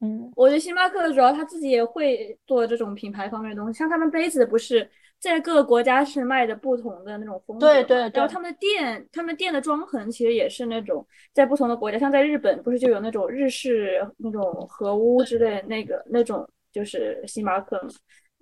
[0.00, 4.90] 嗯，我觉得星巴克主要他自己也会做这种品牌方面的东西，像他们杯子不是。
[5.20, 8.10] 在各个国家是卖的不同的那种风格，对对。
[8.14, 11.04] 然后他们的店，他们店的装潢其实也是那种
[11.34, 17.88] 在不同的国家，像在日本不是就有那种日式那种和屋之类那个那种就是星巴克嘛。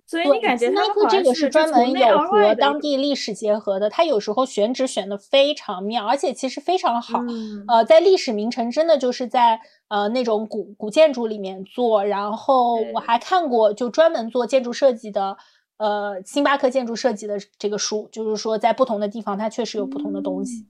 [0.09, 7.21] 所以你感觉他们这个是专门有和当地历史结合的，它有时候选址选的非常妙，而且其实非常好。
[7.67, 9.59] 呃，在历史名城真的就是在
[9.89, 15.39] 呃那种古古建筑里面做，然后我还看过就专门做建筑设计的。
[15.79, 20.67] 呃，星巴克建筑设计的这个书，就是说在不同的地方，它确实有不同的东西。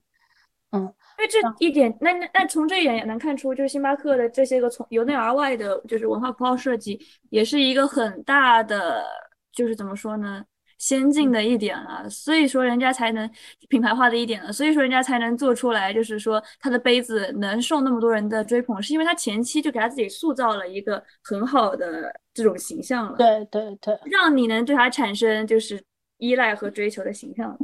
[0.71, 6.99] 嗯，那这一点，那那那从这一点也能看出，就是星巴克的这些个从由内而外的，就是文化符号设计，
[7.29, 9.05] 也是一个很大的，
[9.53, 10.43] 就是怎么说呢？
[10.77, 13.29] 先进的一点了，所以说人家才能
[13.69, 25.83] 品牌化的一点了，所以说人家才能做出来，就是说他的杯子能受那么多人的追捧，是因为他前期就给他自己塑造了一个很好的这种形象了，对对对，让你能对他产生就是
[26.17, 27.57] 依赖和追求的形象。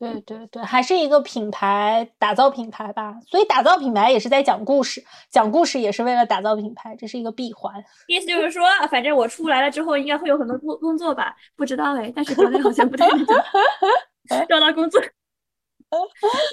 [0.00, 7.74] 对对对，还是一个品牌打造品牌吧，所以打造品牌也是在讲故事，讲故事也是为了打造品牌，这是一个闭环。
[8.08, 11.36] 意思就是说，反正我出来了之后，应该会有很多工工作吧？
[11.54, 13.26] 不知道哎，但是国内好像不太能
[14.48, 14.98] 找到工作。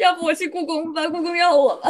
[0.01, 1.07] 要不我去故宫吧？
[1.07, 1.89] 故宫要我吧？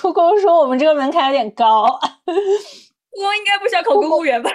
[0.00, 2.00] 故宫说我们这个门槛有点高。
[2.24, 4.50] 故宫应该不需要考公务员吧？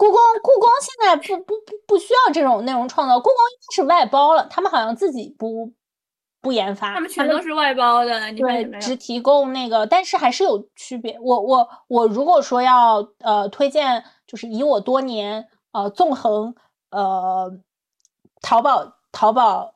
[0.00, 5.70] 故宫，故宫现在不不不不需要这种内容创造，故宫应该是外包了，他们好像自己不
[6.40, 11.18] 不研发，他们全都是外包的，对，只提供那个，但是还是有区别。
[11.20, 16.54] 我我我如果说要呃推荐，就是以我多年呃纵横
[16.90, 17.52] 呃
[18.40, 19.74] 淘宝淘宝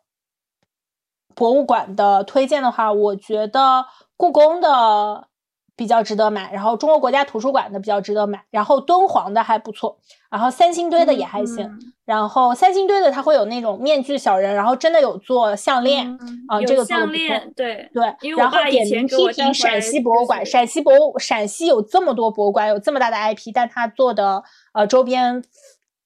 [1.35, 3.85] 博物馆的推荐的话，我觉得
[4.17, 5.29] 故宫的。
[5.77, 9.99] 比较值得买，然后中国国家图书馆的比较值得买，然后敦煌的还不错，
[10.31, 11.69] 然后三星堆的也还行，
[12.05, 16.17] 然后三星堆的它会有那种面具小人，然后真的有做项链
[16.47, 17.91] 啊，这个项链对。
[17.93, 18.05] 对，
[18.37, 25.43] 然后点名批评陕西博物馆，陕西博物陕西有这么多博物馆，有这么大的 IP，但它做的呃周边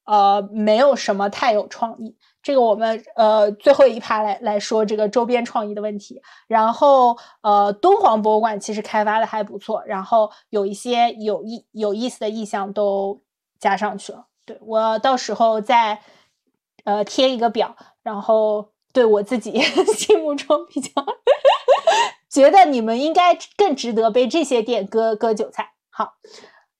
[0.06, 6.22] 呃没有什么太有创意，这个我们呃最后一趴来来说这个周边创意的问题。
[6.47, 13.20] 然后呃，敦煌博物馆其实开发的还不错，然后有一些有意有意思的意向都
[13.59, 14.26] 加上去了。
[14.47, 16.01] 对我到时候再
[16.84, 19.61] 呃贴一个表，然后对我自己
[19.95, 20.91] 心目中比较
[22.30, 25.72] 觉得你们应该更值得被这些店割割韭菜。
[25.91, 26.14] 好，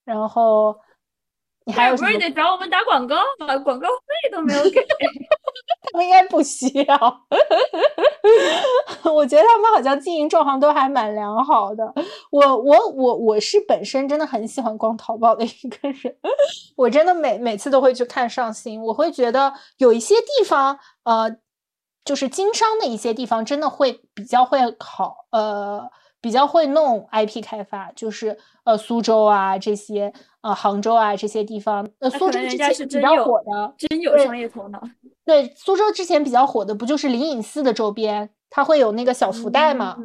[0.05, 0.77] 然后。
[1.69, 3.55] 你还有不是得找我们打广告吗？
[3.59, 4.83] 广告费都没有给，
[5.93, 7.27] 他 们应该不需要。
[9.13, 11.85] 我觉得他们好像经营状况都还蛮良好的。
[12.31, 16.17] 我我我我是本身真的很喜欢逛淘宝的一个人，
[16.75, 18.83] 我真的每每次都会去看上新。
[18.83, 21.37] 我会觉得有一些地方，呃，
[22.03, 25.91] 就是经商的一些地方，真的会比较会好，呃。
[26.21, 31.89] 比较会弄 IP 开发，就是呃苏州啊这些，呃杭州啊这些地方。
[32.01, 34.83] 呃苏州之前比较火的，真有商业头脑。
[35.25, 39.97] 对，苏州之前比较火的不就是灵隐寺的周边，它会有那个小福袋嘛？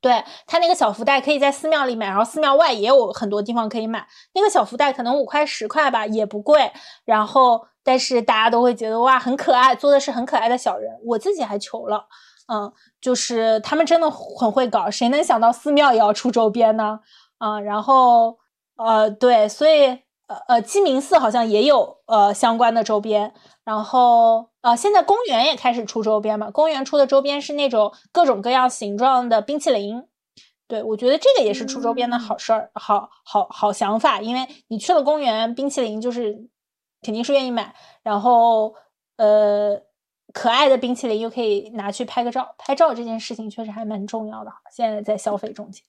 [0.00, 4.08] 对，它那个小福袋可以在寺庙里买，然后寺庙外也有很多地方可以买。
[4.34, 6.72] 那个小福袋可能五块十块吧，也不贵。
[7.04, 10.90] 然后，但是大家都会觉得哇很可爱，做的是很可爱的小人。
[11.04, 12.06] 我自己还求了。
[12.52, 16.98] 嗯，就是他们真的很会搞，谁能想到寺庙也要出周边呢？
[17.38, 18.38] 啊，然后
[18.74, 19.86] 呃，对，所以
[20.26, 23.32] 呃呃，鸡鸣寺好像也有呃相关的周边，
[23.62, 30.04] 然后呃，现在公园也开始出周边嘛，公园出的周边是那种各种各样形状的冰淇淋，
[30.66, 36.48] 对我觉得这个也是出周边的好事儿，好好好想法，因为你去了公园，冰淇淋就是
[37.00, 38.74] 肯定是愿意买，然后
[39.16, 39.82] 呃。
[40.32, 44.52] 可爱的冰淇淋又可以拿去拍个照，拍照这件事情确实还蛮重要的。
[44.70, 45.82] 现在在消费中间，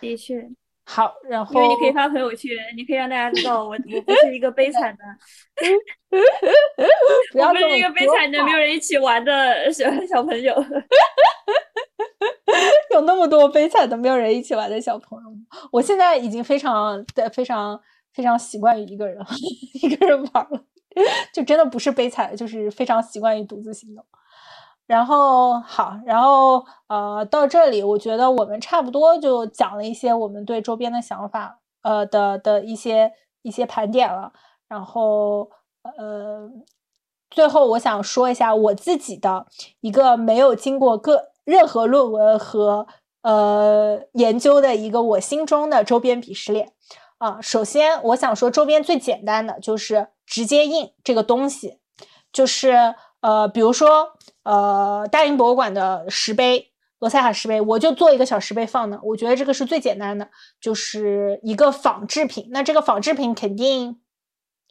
[0.00, 0.48] 的确
[0.84, 1.14] 好。
[1.28, 5.04] 然后因为你可以发朋友圈，你可以让大家知道我我不是一个悲惨的，
[7.34, 10.54] 我不是一个悲惨的 没有人一起玩的小小朋友。
[12.90, 15.30] 有那么多悲惨的没有人一起玩的小朋友，
[15.70, 17.80] 我现在已经非常的非常
[18.12, 19.18] 非常习惯于一个人
[19.82, 20.64] 一个人玩了。
[21.32, 24.04] 就真的不是悲惨，就是非常习惯于独自行动。
[24.86, 33.12] 然后好，然后呃，到这里我觉得我们差不多就讲了一些我们对周边的想法，呃的的一些
[33.42, 34.32] 一些盘点了。
[34.68, 35.48] 然后
[35.82, 36.50] 呃，
[37.30, 39.46] 最后我想说一下我自己的
[39.80, 42.86] 一个没有经过各任何论文和
[43.22, 46.72] 呃研究的一个我心中的周边鄙视链。
[47.22, 51.78] 啊，首先我想说，周边最简单的就是直接印这个东西，
[52.32, 62.48] 就是呃，比如说呃，大英博物馆的石碑，罗塞塔石碑，我就做一个小石碑放那，我觉得这个是最简单的，就是一个仿制品。
[62.50, 64.00] 那这个仿制品肯定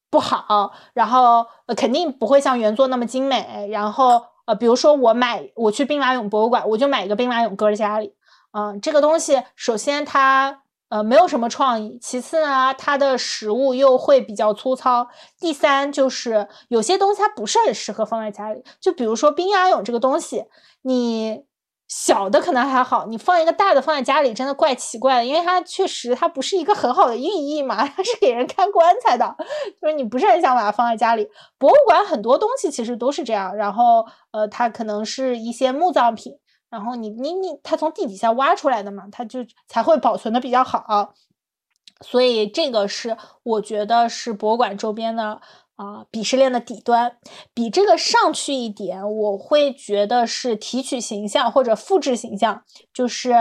[0.09, 3.69] 不好，然后呃，肯定不会像原作那么精美。
[3.71, 8.13] 然后呃，比如说我买，我去兵马俑博物馆，我就买一个兵马俑搁在家里。
[8.51, 10.63] 嗯，这个东西首先它。
[10.91, 11.97] 呃，没有什么创意。
[12.01, 15.07] 其次呢，它的实物又会比较粗糙。
[15.39, 18.61] 第三，就是有些东西它不是很适合放在家里。
[18.81, 20.43] 就比如说冰牙俑这个东西，
[20.81, 21.45] 你
[21.87, 25.25] 小的可能还好，你放一个大的放在家里，真的怪奇怪的。
[25.25, 29.33] 因为它确实它不是一个很好的寓意嘛， 它是给人看棺材的，
[29.81, 31.25] 就是你不是很想把它放在家里。
[31.57, 33.55] 博物馆很多东西其实都是这样。
[33.55, 36.33] 然后，呃，它可能是一些墓葬品。
[36.71, 41.13] 然后你你你，它从地底下挖出来的嘛，它就才会保存的比较好，
[41.99, 45.41] 所以这个是我觉得是博物馆周边的
[45.75, 47.17] 啊鄙视链的底端。
[47.53, 52.63] 比这个上去一点，我会觉得是提取形象或者复制形象，
[52.93, 53.33] 就是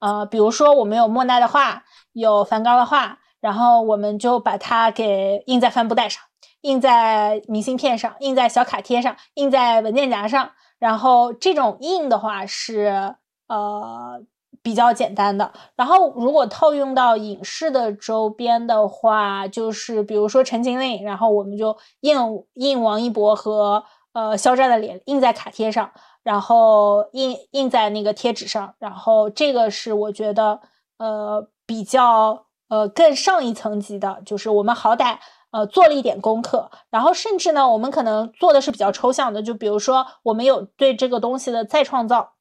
[0.00, 1.84] 呃，比如说我们有莫奈的画，
[2.14, 6.22] 有梵高的画，然后我们就把它给印在帆布袋上，
[6.62, 10.52] 印在明信片上，印在小卡贴上，印在文件夹上。
[10.84, 13.14] 然后这种印的话是
[13.48, 14.20] 呃
[14.62, 15.50] 比较简单的。
[15.76, 22.14] 然后如果套用到影视的周边的话，就是比如说《陈情令》，然后我们就印
[22.52, 23.82] 印王一博和
[24.12, 25.90] 呃肖战的脸印在卡贴上，
[26.22, 28.74] 然后印印在那个贴纸上。
[28.78, 30.60] 然后这个是我觉得
[30.98, 35.16] 呃比较呃更上一层级的，就是我们好歹。
[35.54, 42.32] 呃，做了一点功课，然后甚至呢，我们可能做的是比较抽象的，就比如说，我们有对这个东西的再创造，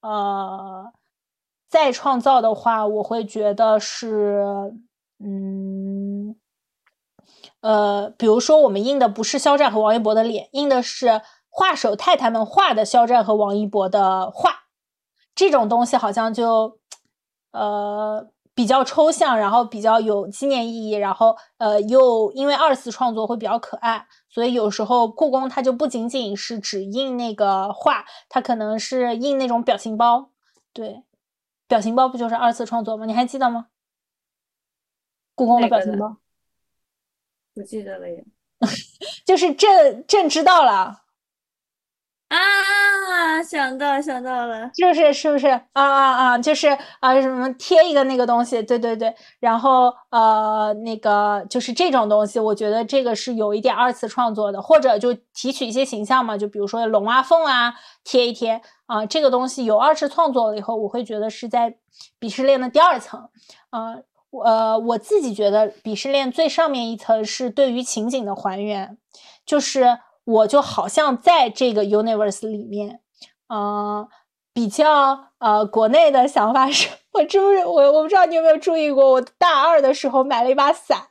[0.00, 0.92] 呃，
[1.68, 4.74] 再创造的话，我会觉得是，
[5.20, 6.34] 嗯，
[7.60, 14.50] 呃，比如说我们印的不是肖战和王一博的脸，印的是画手太太们画的肖战和王一博的画，
[15.36, 16.80] 这种东西好像就，
[17.52, 18.28] 呃。
[18.56, 30.30] 比较抽象，然后比较有纪念意义，然后呃又因为二次创作会比较可爱，所以有时候故宫它就不仅仅是只印那个画，它可能是印那种表情包。
[30.72, 31.02] 对，
[31.68, 33.04] 表情包不就是二次创作吗？
[33.04, 33.66] 你还记得吗？
[35.34, 36.16] 故宫的表情包，
[37.54, 38.24] 不记得了耶。
[39.26, 41.02] 就是朕朕知道了。
[42.28, 46.38] 啊，想到想到了，就是是不是啊啊啊？
[46.38, 61.76] 就是啊，什么贴一个那个东西，对对对，然后呃，那个就是这种东西，我觉得这个是有一点二次创作的，或者就提取一些形象嘛，就比如说龙啊凤啊，贴一贴啊，这个东西有二次创作了以后，我会觉得是在
[62.18, 63.28] 鄙视链的第二层
[63.70, 63.94] 啊，
[64.44, 68.98] 呃，我自己觉得鄙视链最上面一层是对于情景的还原，
[69.44, 70.00] 就是。
[70.26, 73.00] 我就好像在这个 universe 里面，
[73.46, 74.08] 呃，
[74.52, 81.10] 比较呃，国内的想法是，我知不是我我不知道你有没有注意过，我大二的时候买了一把伞，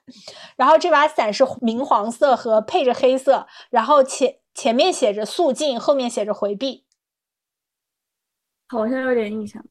[0.58, 6.86] 然后这把伞是明黄色和配着黑色，然后前前面写着肃静，后面写着回避，
[8.68, 9.64] 好像有点印象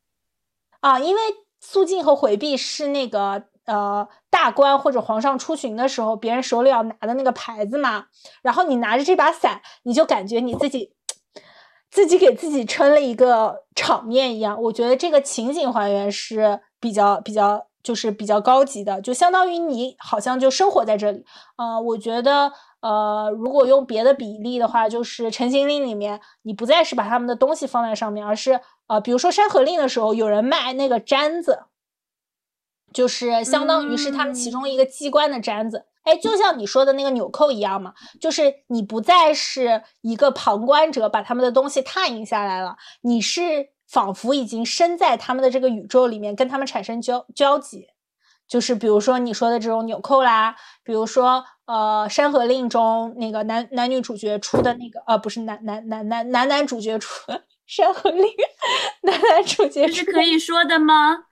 [0.80, 1.20] 啊，因为
[1.60, 3.48] 肃静和回避是那个。
[3.66, 8.06] 呃，大官或者皇上出巡的时候，别人手里要拿的那个牌子嘛，
[8.42, 10.92] 然后你拿着这把伞，你就感觉你自己
[11.90, 14.60] 自己给自己撑了一个场面一样。
[14.62, 21.24] 我觉得这个情景还原是比较比较，就是比较高级的，就相当于你好像就生活在这里。
[21.56, 31.64] 呃，我觉得，呃，如果用别的比例的话，就是《陈情令》里面，你不再是把他们的东西放在上面，而是呃，比如说《山河令》的时候，有人卖那个簪子。
[32.94, 47.88] 就是相当于是他们其中一个机关的簪子，哎，就像你说的那个纽扣一样嘛，就是你不再是一个旁观者，把他们的东西拓印下来了，你是仿佛已经身在他们的这个宇宙里面，跟他们产生交交集。
[48.46, 57.32] 就是比如说你说的这种纽扣啦，比如说呃《山河令》中那个男男女主角出的那个，呃，不是男男男男男男主角出
[57.66, 58.22] 《山河令》，
[59.00, 61.24] 男男主角是可以说的吗？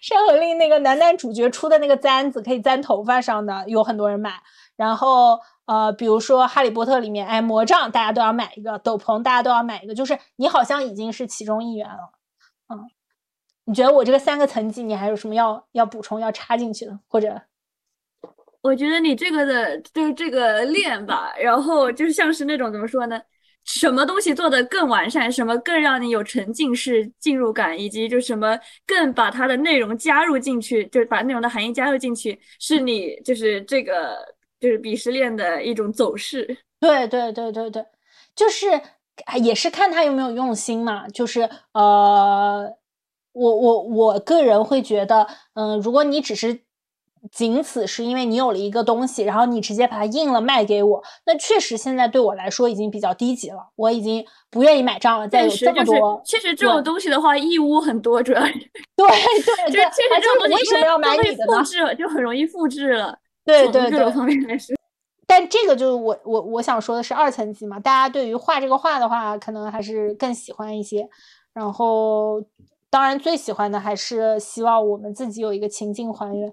[0.00, 4.34] 山河令那个男男主角出的那个簪子，可以簪头发上的，有很多人买。
[4.76, 12.12] 然后呃，比如说哈利波特里面，哎，魔杖大家都要买一个，斗篷大家都要买一个，就是你好像已经是其中一员了。
[12.68, 12.78] 嗯，
[13.64, 16.98] 你觉得我这个三个层级，你还有什么要要补充、要插进去的？
[17.08, 17.42] 或者，
[18.60, 23.20] 我觉得你这个的就是这个链吧，然后就是像是那种怎么说呢？
[23.66, 34.16] 什么东西做的更完善，什么更让你有沉浸式进入感，以及就什么更把它的内容加入进去，就是把内容的含义加入进去，是你就是这个
[34.58, 36.46] 就是鄙视链的一种走势。
[36.80, 37.84] 对对对对对，
[38.34, 38.80] 就是
[39.42, 41.08] 也是看他有没有用心嘛。
[41.08, 42.72] 就是呃，
[43.32, 46.65] 我我我个人会觉得，嗯，如果你只是。
[47.32, 55.28] 仅此是因为你有了一个东西，然后你直接把它印了卖给我，那确实现在对我来说已经比较低级了，我已经不愿意买账了。
[55.28, 58.52] 再有这么多，确实这种东西的话，义乌很多，主要是
[58.96, 61.58] 对对，就确实这种东西为什么要买你的呢？
[61.58, 63.18] 复制就很容易复制了。
[63.44, 64.74] 对对对，各种方面来说。
[65.26, 71.08] 但这个就是我我我想说的是二层级嘛，大家对于画这个画的话，可能还是更喜欢一些。
[71.52, 72.40] 然后，
[72.90, 76.52] 当然最喜欢的还是希望我们自己有一个情境还原。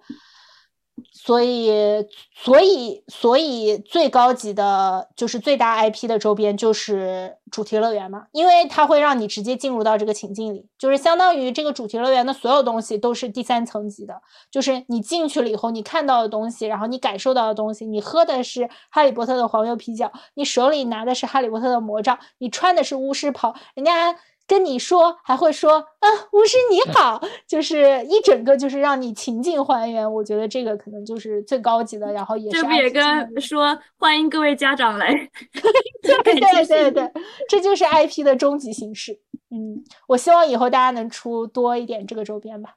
[1.12, 14.22] 所以，所以，所以最高级的就是最大 IP 的周边就是主题乐园嘛，因为它会让你直接进入到这个情境里，就是相当于这个主题乐园的所有东西都是第三层级的，
[14.52, 24.16] 就是你进去了以后，你看到的东西，然后你感受到的东西，你喝的是哈利波特的黄油啤酒，你手里拿的是哈利波特的魔杖，你穿的是巫师袍，人家。
[24.46, 30.12] 跟你说还会说啊，巫师你好，就是一整个就是让你情境还原。
[30.14, 32.62] 我觉得这个可能就是最高级的，然后也是。
[32.62, 35.12] 这不也跟说欢迎各位家长来？
[36.04, 37.12] 对对对对，
[37.48, 39.20] 这就是 IP 的终极形式。
[39.50, 42.76] 嗯，我希望以后大家能出多一点这个周边吧。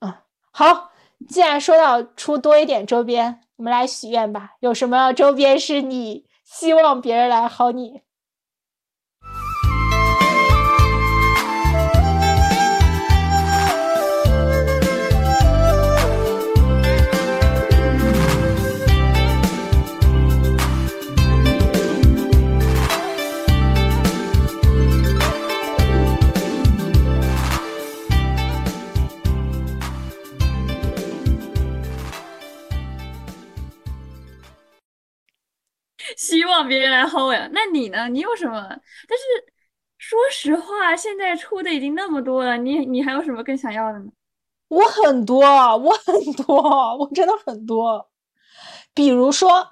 [0.00, 0.90] 啊，好，
[1.28, 4.52] 既然说到出多一点周边，我们来许愿吧。
[4.60, 8.00] 有什么周边是你希望别人来薅你？
[36.32, 37.48] 希望别人来薅呀？
[37.52, 38.08] 那你呢？
[38.08, 38.54] 你有什么？
[39.08, 39.24] 但是
[39.98, 44.06] 说实话，现在出的已经那么多了，你你还有什么更想要的呢？
[44.68, 45.44] 我很多，
[45.76, 48.08] 我很多，我真的很多。
[48.94, 49.68] 比如说，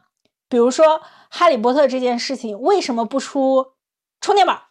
[0.48, 0.86] 比如说
[1.30, 3.72] 《哈利波特》这件事情，为什么不出
[4.20, 4.68] 充电宝？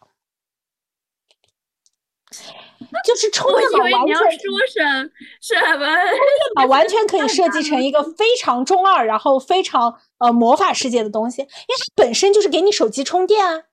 [3.04, 4.26] 就是充电宝完全说
[4.72, 5.10] 什
[5.40, 5.86] 什么？
[5.86, 13.64] 充电宝完全可以 设计成一个非常中二，然后非常呃魔法世界的东西，因为它本身就是给你手机充电啊。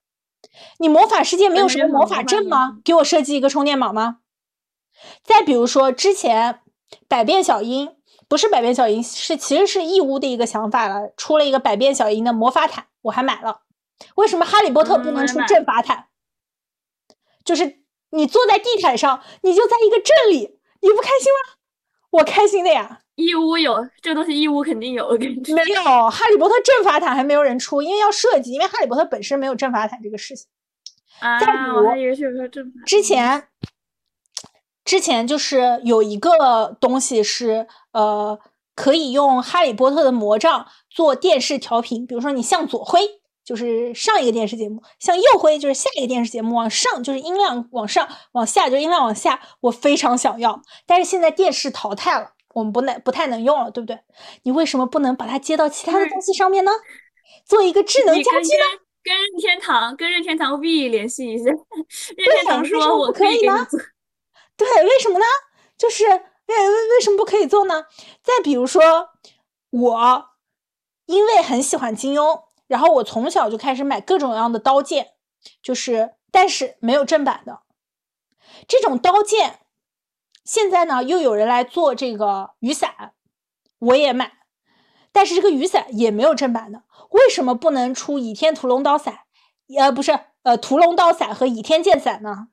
[0.79, 2.79] 你魔法世界没有什么魔法阵吗？
[2.83, 4.19] 给我设计一个充电宝吗？
[5.23, 6.61] 再比如说，之前
[7.07, 7.95] 百变小樱
[8.27, 13.61] 不是百变小樱，是其实是义乌的一个想法了，出了一个百变小樱的魔法毯，我还买了。
[14.15, 16.07] 为什么哈利波特不能出阵法毯？
[17.43, 17.79] 就是
[18.11, 21.56] 你坐在地毯上，你就在一个阵里，你不开心吗？
[22.09, 22.99] 我开心的呀。
[23.15, 25.09] 义乌有这个东西，义乌肯定有。
[25.09, 30.47] 没有哈利波特阵法毯还没有人出，因为要设计，因为哈利波特本身没有阵法毯这个事情。
[31.19, 31.39] 啊，
[31.73, 32.71] 我还以为是说阵法。
[32.85, 33.47] 之前。
[34.85, 38.39] 之前就是有一个东西是，呃，
[38.73, 43.01] 可以用哈利波特的魔杖做电视调频，比如说你向左挥
[43.47, 49.39] 就是上一个电视节目，向右挥就是下一个电视节目，往上就是音量往上，往下就音量往下。
[49.61, 53.97] 我非常想要，但是现在电视淘汰了，我们不能不太能用了，对不对？
[54.43, 56.71] 你为什么不能把它接到其他的东西上面呢？
[57.45, 58.63] 做一个智能家居呢？
[59.01, 63.65] 跟任天堂跟任天堂 V 联系一下，任天堂说我可以吗。
[64.57, 65.25] 对，为什么呢？
[65.77, 67.85] 就是为为为什么不可以做呢？
[68.21, 68.81] 再比如说，
[69.69, 70.25] 我
[71.05, 75.13] 因为很喜欢金庸，然后我从小就开始买各种各样的刀剑，
[75.61, 77.61] 就是但是没有正版的
[78.67, 79.59] 这种刀剑。
[80.43, 83.13] 现在呢，又有人来做这个雨伞，
[83.79, 84.31] 我也买，
[85.11, 86.83] 但是这个雨伞也没有正版的。
[87.09, 89.19] 为什么不能出倚天屠龙刀伞？
[89.77, 92.47] 呃，不是，呃，屠龙刀伞和倚天剑伞呢？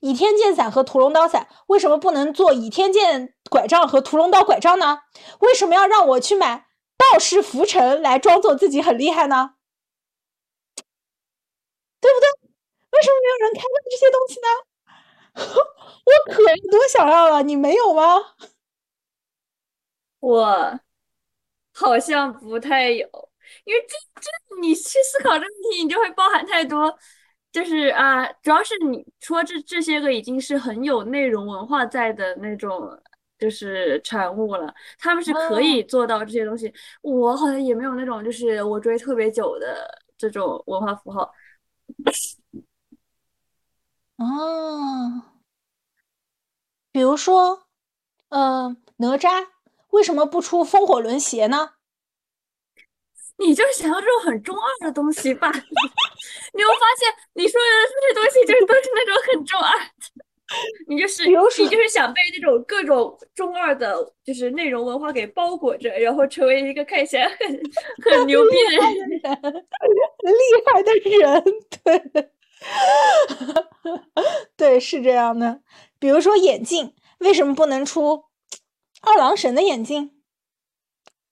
[0.00, 5.00] 倚天剑伞和屠龙刀伞为什么不能做倚天剑拐杖和屠龙刀拐杖呢？
[5.40, 6.65] 为什么要让我去买
[6.96, 9.54] 道士浮尘来装作自己很厉害呢？
[12.00, 12.28] 对不对？
[12.92, 14.48] 为什么没有人开发这些东西呢？
[16.06, 18.02] 我可多想要了，你没有吗？
[20.20, 20.80] 我
[21.72, 23.06] 好像不太有，
[23.64, 24.30] 因为这这
[24.60, 26.98] 你去思考这个问题，你就会包含太多。
[27.52, 32.80] 就是啊，主要是你说这这些个已经是很有内容文化在的那种，
[33.38, 34.72] 就是产物了。
[34.98, 36.72] 他们是可以做到这些东西，
[37.02, 41.30] 我好像也没有那种，就是我追特别久的这种文化符号。
[44.16, 45.22] 哦，
[46.90, 47.66] 比如说，
[48.30, 49.46] 嗯，哪吒
[49.90, 51.72] 为什么不出风火轮鞋呢？
[53.38, 55.52] 你就是想要这种很中二的东西吧？
[55.52, 60.24] 你会发现你说的这些东西就是都是那种很中二的，
[60.88, 61.32] 你就是你
[61.68, 67.36] 就是想被那种各种中二的，就是内容文化给包裹着，然后成为一个看起来很
[68.04, 68.94] 很牛逼 的人，
[69.52, 71.44] 厉害的人，
[71.82, 72.30] 对，
[74.56, 75.60] 对，是这样的。
[75.98, 78.24] 比如说眼镜，为什么不能出
[79.02, 80.12] 二郎神的眼镜？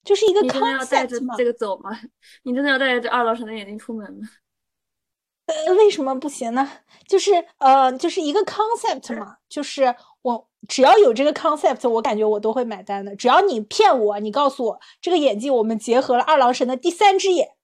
[0.05, 1.35] 就是一个 concept 吗？
[1.39, 1.91] 这个走吗？
[2.45, 4.29] 你真的要带着这二郎神的眼镜出门吗？
[5.47, 6.69] 呃，为什么不行呢？
[7.07, 9.37] 就是呃，就是一个 concept 嘛。
[9.49, 13.15] 就是我只要有这个 concept，我感觉我都会买单的。
[13.17, 17.55] 只要你骗我，你告诉我这个眼镜我们结合了二郎神的第三只眼，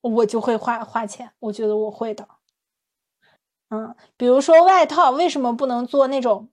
[0.00, 1.32] 我就会花花钱。
[1.40, 2.28] 我觉得我会的。
[3.70, 6.48] 嗯，比如说外套，为什么不能做那种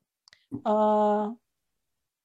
[0.64, 1.38] 呃？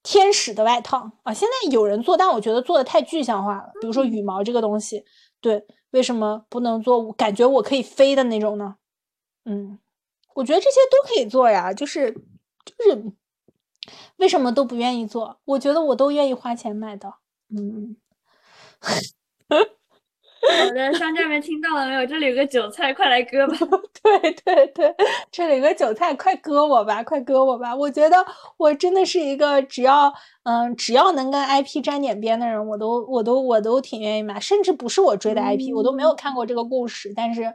[0.03, 3.71] 天使的外套啊，现在有人做，但我觉得做的太具象化了。
[3.83, 5.05] 比如说羽毛这个东西，
[5.45, 7.13] 对，为什么不能做？
[7.15, 8.77] 感觉我可以飞的那种呢？
[9.47, 9.79] 嗯，
[10.35, 12.13] 我觉得这些都可以做呀，就是
[12.65, 13.13] 就是
[14.19, 15.41] 为什么都不愿意做？
[15.47, 17.15] 我觉得我都愿意花钱买的。
[17.51, 17.97] 嗯。
[20.41, 22.07] 好的，商家们听到了没有？
[22.07, 23.57] 这里有个韭菜，快来割吧！
[24.03, 24.95] 对对对，
[25.31, 27.75] 这里有个韭菜，快割我吧，快割我吧！
[27.77, 28.17] 我觉得
[28.57, 30.13] 我真的是一个只要
[30.45, 37.53] 嗯，只要能跟 IP 沾点边的人，我都我都我都挺愿意买，甚至不是我追的 IP，我都没有看过这个故事，但是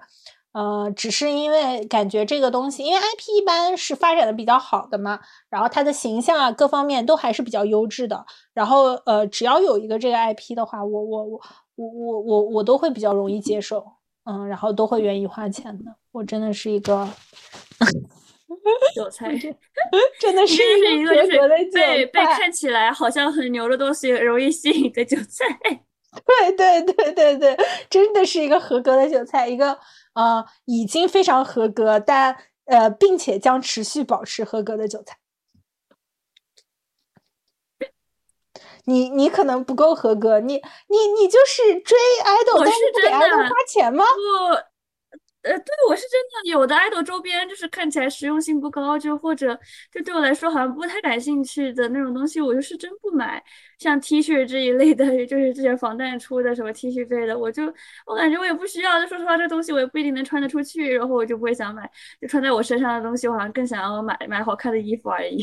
[0.53, 11.41] 呃，只是因为感觉这个东西，因为 IP 一般是发展的比较好的嘛，然后它的形象啊各方面都还是比较优质的，然后呃，只要有一个这个 IP 的话，我我我。
[11.76, 13.85] 我我我我都会比较容易接受，
[14.23, 15.95] 嗯，然后都会愿意花钱的。
[16.11, 17.07] 我真的是一个
[18.95, 19.30] 韭菜，
[20.19, 20.61] 真的 是
[20.97, 21.38] 一个就是
[21.73, 25.45] 被被看起来好像很牛的东西容易吸引的韭菜。
[26.26, 27.57] 对对对对对，
[27.89, 29.77] 真的是一个合格的韭菜，一个
[30.14, 32.34] 呃已经非常合格，但
[32.68, 35.18] 呃并且将持续保持合格的韭菜。
[38.86, 40.53] 你你可能不够合格，你
[40.88, 44.03] 你你就是追爱豆，但是不给爱豆花钱吗？
[44.03, 44.76] 不。
[45.45, 49.56] 呃，对，我是真的有的爱豆周边就是看起来实用性不高，就或者
[49.94, 53.44] 就对我来说好像不太感兴趣的那种东西，我就是真不买。
[53.78, 57.72] 像 T 恤这一类的， 就是之前防弹出的什么 T 恤之类的，我就
[58.07, 58.99] 我感觉我也不需要。
[58.99, 61.88] 就说实话，这东西我也不一定能穿得出去，然后我就不会想买。
[62.20, 65.40] 就穿在我身上的东西，我好像更想要买买好看的衣服而已。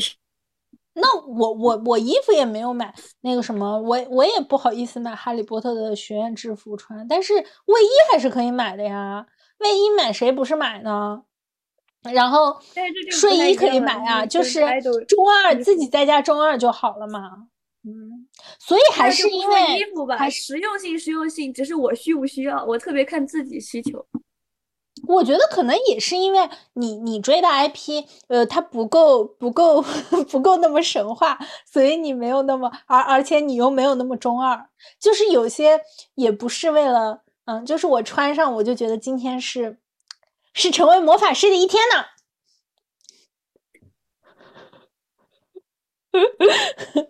[0.95, 9.25] 那我我我衣服也没有买那个什么，我我也不好意思买哈利波特的学院制服穿，但是卫衣还是可以买的呀。
[9.59, 11.23] 卫衣买谁不是买呢？
[12.13, 12.59] 然后
[13.09, 14.59] 睡衣可以买啊，就是
[15.07, 17.47] 中二自己在家中二就好了嘛。
[17.85, 18.27] 嗯，
[18.59, 24.05] 所以还是因为衣服吧，实用性实用性，只是我需不需要，我特别看自己需求。
[25.07, 29.81] 我觉得可能也是因为你你追的 IP，呃，它不够不够
[30.29, 35.81] 不够那么神话，所以你没有那么而而且你又没有那么中二，就是有些
[36.15, 37.21] 也不是为了。
[37.45, 39.77] 嗯，就是我穿上，我就觉得今天是
[40.53, 42.05] 是成为魔法师的一天呢。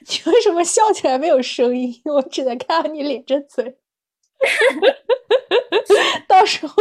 [0.00, 2.00] 你为什么笑起来没有声音？
[2.06, 3.81] 我只能看到你咧着嘴。
[6.28, 6.74] 到时候，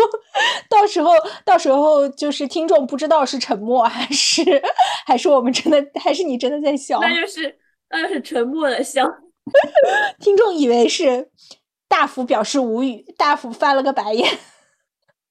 [0.70, 1.12] 到时候，
[1.46, 4.42] 到时候，就是听众不知道是沉默还是
[5.06, 7.00] 还是我们真的，还是你真的在笑？
[7.00, 7.58] 那就是
[7.90, 9.06] 那就是沉默的笑。
[10.20, 11.30] 听众以为是。
[11.92, 14.26] 大福表示无语，大福翻了个白眼。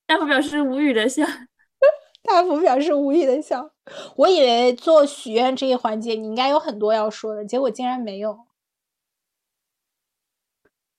[0.07, 1.25] 大福表示无语的笑，
[2.23, 3.71] 大福表示无语的笑。
[4.17, 8.37] 我以为做许愿这一环节你应该有很多要说的，结果竟然没有。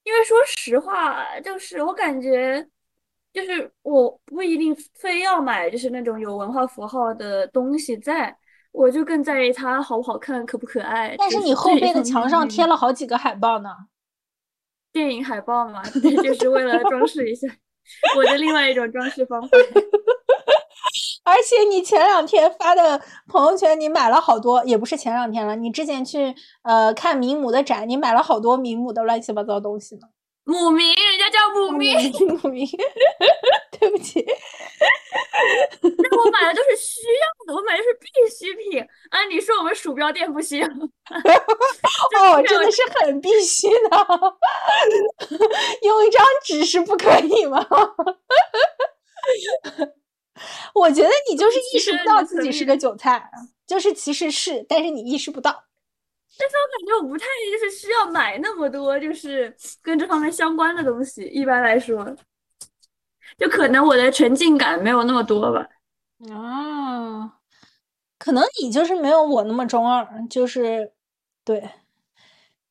[0.04, 2.68] 因为说实话，就是我感觉，
[3.32, 8.36] 就是我不一定非要买，就是那种有文化符号的东西，在
[8.72, 11.16] 我就更在意它好不好看，可不可爱。
[11.18, 13.70] 但是你后背的墙上贴了好几个海报呢。
[14.92, 15.82] 电影海报嘛，
[16.24, 17.48] 就是为了装饰一下
[18.18, 19.50] 我的另外一种装饰方法。
[21.24, 26.34] 而且你前两天发的朋友圈，你买了好多，也不是前两天了，你之前去
[26.64, 30.02] 呃看名母的展，你买了好多名母的乱七八糟东西呢。
[30.44, 31.96] 母名，人家叫母名，
[32.42, 32.68] 母名，
[33.80, 34.26] 对不起。
[35.82, 38.82] 那我买的 都是需要的，我买的是必需品。
[39.12, 40.68] 啊，你说我们鼠标垫不需要？
[40.68, 44.08] 哦，真的是很必须的。
[45.84, 47.64] 用一张纸是不可以吗？
[50.74, 53.30] 我觉得你就是意识不到自己是个韭菜，
[53.68, 55.66] 就是其实是，但是你意识不到。
[56.40, 61.24] 但是我感觉我不太就是需要买那么多，就是跟这方面相关的东西。
[61.26, 62.16] 一般来说，
[63.38, 65.68] 就可能我的沉浸感没有那么多吧。
[66.34, 67.38] 啊，
[68.18, 70.94] 可能你就是没有我那么中二，就是
[71.44, 71.70] 对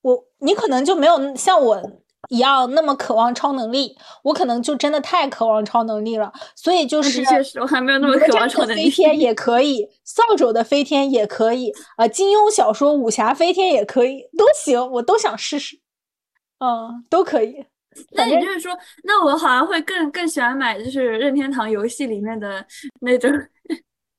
[0.01, 2.03] 我，你可能就没有像我。
[2.28, 8.84] 一样那么渴望超能力，我可能就真的太渴望超能力了，所以就是确实我还没有那么渴望超能力。
[8.84, 15.80] 飞天也可以，扫帚的飞天也可以，啊，金庸小说武侠飞天也可以，都行，我都想试试，
[16.59, 17.64] 嗯，都可以。
[18.12, 22.64] 那也就是说，那我好像会更更喜欢买就是任天堂游戏里面的
[23.01, 23.30] 那种。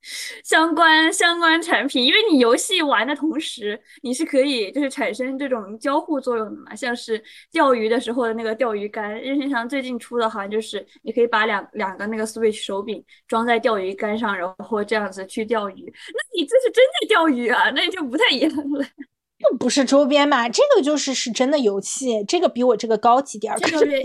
[0.44, 18.86] 相关相关产品，因为你游戏玩的同时，你是可以就是产生这种交互作用的嘛，像是钓鱼的时候的那个钓鱼竿，任天堂最近出的好像就是你可以把两两个那个 Switch 手柄装在钓鱼竿上，然后这样子去钓鱼，那你这是真的钓鱼啊，那就不太一样了。
[19.40, 20.48] 这不是周边嘛？
[20.50, 23.60] 这个就是是真的游戏，这个比我这个高级点儿。
[23.60, 24.04] 这个因为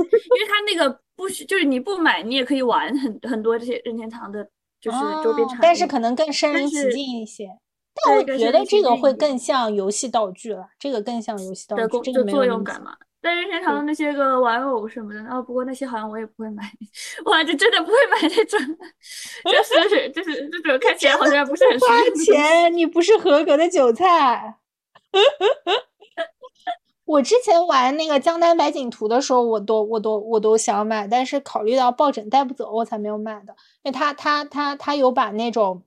[0.48, 4.48] 它那个不需，就是你不买你也可以玩很很多这些任天堂的。
[4.87, 7.49] 就是周边产品，但是可能更身临其境一些。
[8.05, 12.95] 但我觉得这个会更像游戏道具了，这个更像游戏道具，这个作用感嘛。
[13.23, 16.63] 但是平常那些个玩偶什么的，哦，不过那些好像我也不会买，
[17.25, 18.61] 我就真的不会买那种，
[19.45, 21.89] 就是 就是这种看起来好像不是很花
[22.25, 24.57] 钱，你不是合格的韭菜。
[27.07, 33.55] 我之前玩那个江南百景图的时候，我都我都我都想买，但是考虑到抱枕带不走，我才没有买的。
[33.83, 35.83] 因为他他他他有把那种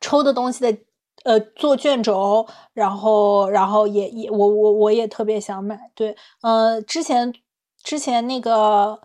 [0.00, 0.78] 抽的东西的
[1.22, 5.90] 呃做卷轴，然后然后也也我我我也特别想买。
[5.94, 7.32] 对，呃，之前
[7.82, 9.00] 之前那个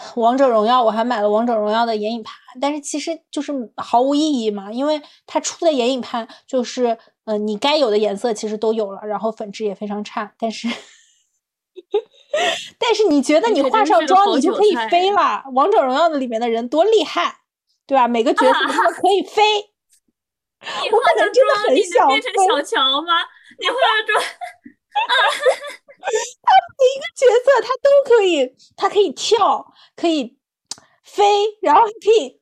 [0.16, 6.98] 王者荣耀我还买了王者荣耀的眼影盘，但是其实就是毫无意义嘛，因为它出的眼影盘就是。
[7.30, 10.66] 嗯，你该有的颜色其实都有了，然后粉质也非常差，但是，
[12.80, 15.44] 但是你觉得你化上妆你就可以飞了？
[15.52, 17.40] 王者荣耀的里面的人多厉害，
[17.86, 18.08] 对吧？
[18.08, 19.42] 每个角色他们 可以飞。
[20.82, 23.12] 你化上妆你能变成小乔吗？
[23.60, 24.24] 你化了妆，
[24.94, 25.12] 他
[25.84, 29.66] 每一个角色他都可以，他可以跳，
[29.96, 30.38] 可以
[31.04, 31.24] 飞，
[31.62, 32.38] 然后可以。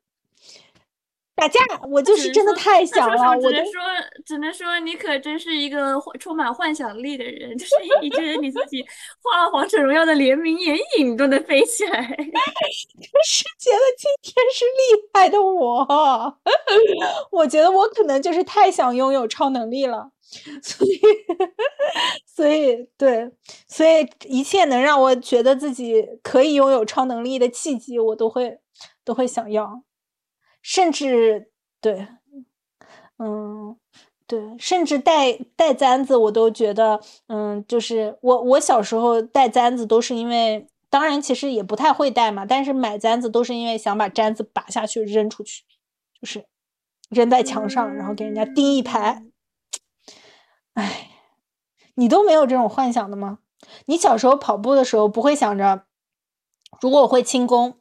[1.34, 1.60] 打架，
[1.90, 3.30] 我就是真的太想了。
[3.32, 3.82] 我只能说，
[4.24, 8.82] 只能说你可真是一个充满幻想力的人，就是你觉得你自己
[9.22, 12.14] 画了《王者荣耀》的联名眼影都能飞起来，就
[13.28, 16.38] 是觉得今天是厉害的我。
[17.30, 20.10] 我觉得我可能就是太想拥有超能力了，
[20.62, 21.00] 所以，
[22.26, 23.30] 所以对，
[23.68, 28.58] 所以一切能让我觉得自己可以拥有超能力的契机，我都会
[29.04, 29.82] 都会想要。
[30.60, 31.50] 甚至
[31.80, 32.08] 对，
[33.18, 33.76] 嗯，
[34.26, 45.62] 对，甚至带带簪子，我都觉得，嗯，就是我我小时候带簪子都是因为，当然其实也不太会带嘛，但是买簪子都是因为想把簪子拔下去扔出去，
[46.20, 46.44] 就是
[47.10, 49.22] 扔在墙上，然后给人家钉一排。
[50.76, 51.10] 哎，
[51.96, 53.40] 你都没有这种幻想的吗？
[53.86, 55.82] 你小时候跑步的时候不会想着，
[56.80, 57.78] 如果我会轻功。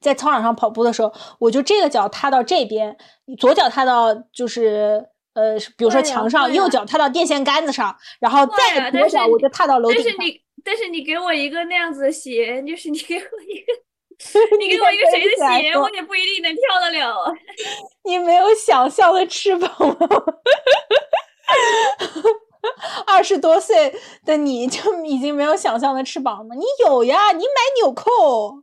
[0.00, 2.96] 在操场上跑步的时候，我就这个脚踏到这边，
[3.38, 10.04] 左脚踏到就是呃，比如说墙上，右脚踏到电线杆子上，然后再左脚我就踏到楼顶上。
[10.04, 13.72] 但是你，但是你给我一个那样子的鞋，就是你给我一个，
[14.58, 15.30] 你给我一个谁的
[15.60, 17.32] 鞋，我也不一定能跳得了。
[18.04, 19.96] 你没有想象的翅膀吗？
[23.06, 26.54] 二十多岁的你就已经没有想象的翅膀吗？
[26.54, 28.62] 你有呀，你买纽扣。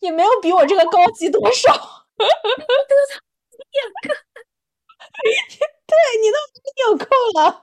[0.00, 2.28] 也没有比我这个高级多少， 两
[4.02, 4.14] 个，
[5.86, 7.06] 对你都买纽扣
[7.40, 7.62] 了，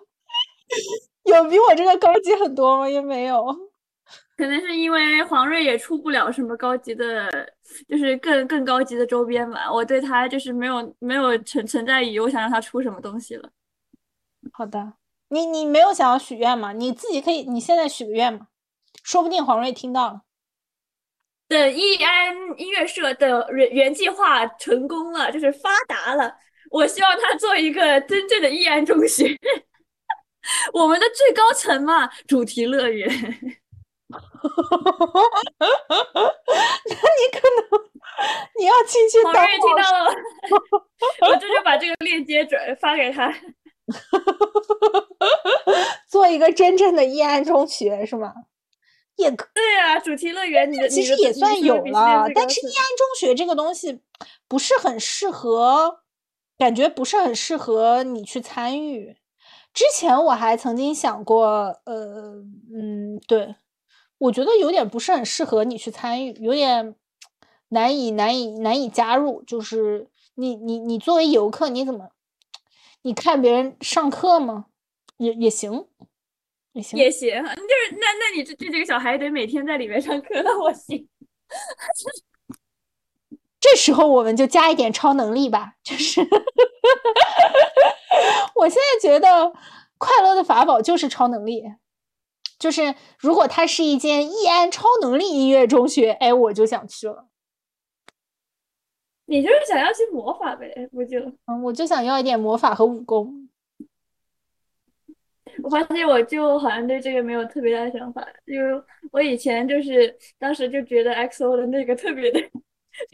[1.24, 2.90] 有比我这个高级很多吗？
[2.90, 3.46] 也没有，
[4.36, 7.30] 可能是因为黄瑞也出不了什么高级的，
[7.88, 9.72] 就是更更高级的周边吧。
[9.72, 13.50] 我对他就是没有没有存存在于我想让他出什么东西了。
[14.54, 14.94] 好的，
[15.30, 16.74] 你你没有想要许愿吗？
[16.74, 18.48] 你自己可以，你现在许个愿嘛，
[19.04, 20.22] 说不定黄瑞听到了。
[21.48, 26.34] 的易安音乐社的原原计划成功了，就是发达了。
[26.70, 29.38] 我希望他做一个真正的易安中学，
[30.74, 33.10] 我们的最高层嘛，主题乐园。
[34.12, 34.18] 那
[36.94, 37.62] 你可能
[38.58, 40.14] 你要亲亲黄瑞听到了，
[41.28, 43.30] 我这就把这个链接转发给他，
[46.10, 48.34] 做一个真正的易安中学是吗？
[49.18, 54.02] 也可对啊，主题乐园，你其实也算有了，但是易安中学这个东西
[54.48, 56.00] 不是很适合，
[56.58, 59.18] 感觉不是很适合你去参与。
[59.74, 61.46] 之前我还曾经想过，
[61.86, 62.44] 呃，
[62.74, 63.56] 嗯，对，
[64.18, 66.96] 我觉得有点不是很适合你去参与，有点
[67.70, 69.44] 难以难以难以加入。
[69.44, 72.10] 就是你你你作为游客，你怎么
[73.04, 74.68] 你看别人上课吗？
[75.18, 75.88] 也也行。
[76.74, 81.06] 也行，也行，就是那那你这这几个小孩得每天在里面上课，那我行。
[83.60, 86.22] 这时候我们就加一点超能力吧，就是
[88.56, 89.52] 我现在觉得
[89.98, 91.62] 快乐的法宝就是超能力，
[92.58, 97.28] 就是如果它是一间易安超能力音乐中学，哎，我就想去了。
[99.32, 101.18] 你就是想要些魔法呗，不就？
[101.46, 103.48] 嗯，我就想要一点魔法和武功。
[105.64, 112.42] 我发现我就好像对这个没有特别大的想法，因为我以前就是当时就觉得 XO 的那个特别的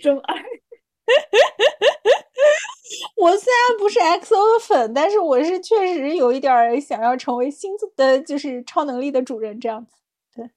[0.02, 0.36] 中二。
[3.16, 9.92] 我虽然不是 XO 的粉，但是我是确实有一点想要成为星的，就是超能力的主人这样子。
[10.36, 10.50] 对，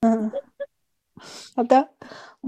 [0.00, 0.32] 嗯，
[1.54, 1.90] 好的，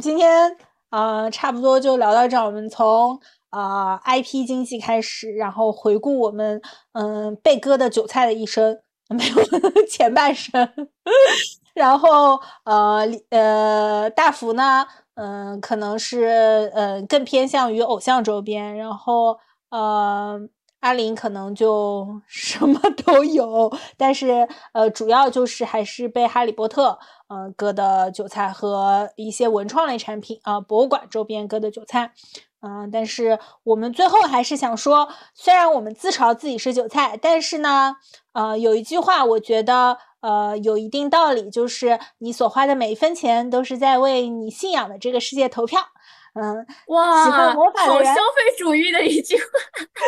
[0.01, 0.57] 今天
[0.91, 3.19] 啊，差不多就聊到这儿，我们从。
[3.51, 6.63] 啊，IP 经济开始，然后回顾我们
[6.93, 9.35] 嗯被割的韭菜的一生，没有
[9.91, 10.53] 前半生，
[11.75, 19.37] 然后呃呃大福呢，嗯可能是嗯更偏向于偶像周边，然后
[19.71, 20.39] 呃
[20.81, 26.99] 阿林可能就 什么都有，但是呃主要就是还是被哈利波特
[27.29, 32.13] 嗯割的韭菜和一些文创类产品啊博物馆周边割的韭菜。
[32.63, 37.97] 嗯，但是我们最后还是想说，虽然我们自嘲自己是韭菜，但是呢，
[38.33, 45.81] 呃，有一句话我觉得呃有一定道理，就是你所花的每一分钱都是在为你信仰的这个世界投票。
[46.35, 49.45] 嗯，哇，喜欢魔法的人，消费主义的一句话。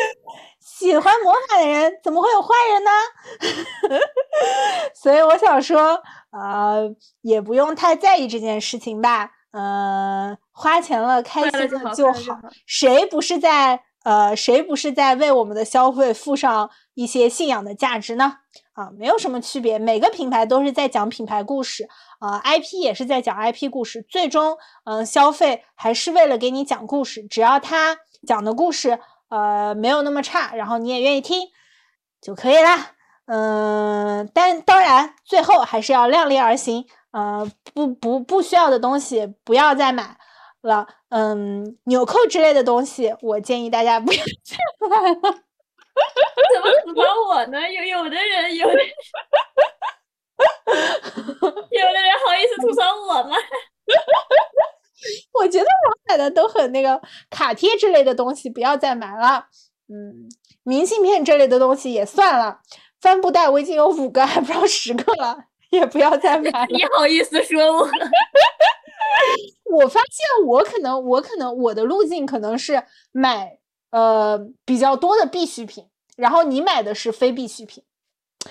[0.60, 2.90] 喜欢魔法的人怎么会有坏人呢？
[4.94, 6.00] 所以我想说，
[6.30, 6.88] 呃，
[7.20, 9.30] 也不用太在意这件事情吧。
[9.52, 12.40] 呃，花钱了，开心了就好。
[12.66, 18.38] 谁不是在呃，谁不是在为我们的消费附上一些信仰的价值呢？
[18.74, 21.88] 啊，没有什么区别，每个品牌都是在讲品牌故事，
[22.18, 31.48] 啊，IP 也是在讲 IP 故事，最终，嗯，消费还是为了给你讲故事，只要他讲的故事，呃，没有那么差，然后你也愿意听
[32.20, 32.92] 就可以啦。
[33.26, 40.16] 嗯，但当然最后还是要量力而行，呃，不不不需要的东西不要再买。
[40.62, 44.56] 了，嗯，纽扣之类的东西，我建议大家不要 再
[44.88, 45.51] 买了。
[46.54, 47.60] 怎么吐槽我呢？
[47.70, 48.72] 有有的人，有的，
[51.70, 53.36] 有的人好意思吐槽我吗？
[55.34, 59.46] 我觉得我买的都很那个卡贴之类的东西，不要再买了。
[59.88, 60.28] 嗯，
[60.62, 62.60] 明信片这类的东西也算了。
[63.00, 65.36] 帆布袋我已经有五个，还不知道十个了，
[65.70, 66.66] 也不要再买了。
[66.70, 67.88] 你好意思说我？
[69.72, 73.58] 我发现我可能，我可能我的路径可能是买
[73.92, 75.86] 呃比较多的必需品，
[76.16, 77.84] 然后你买的是非必需品，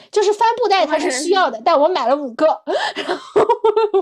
[0.10, 2.46] 就是帆布袋它是需要的，但我买了五个，
[2.96, 3.42] 然后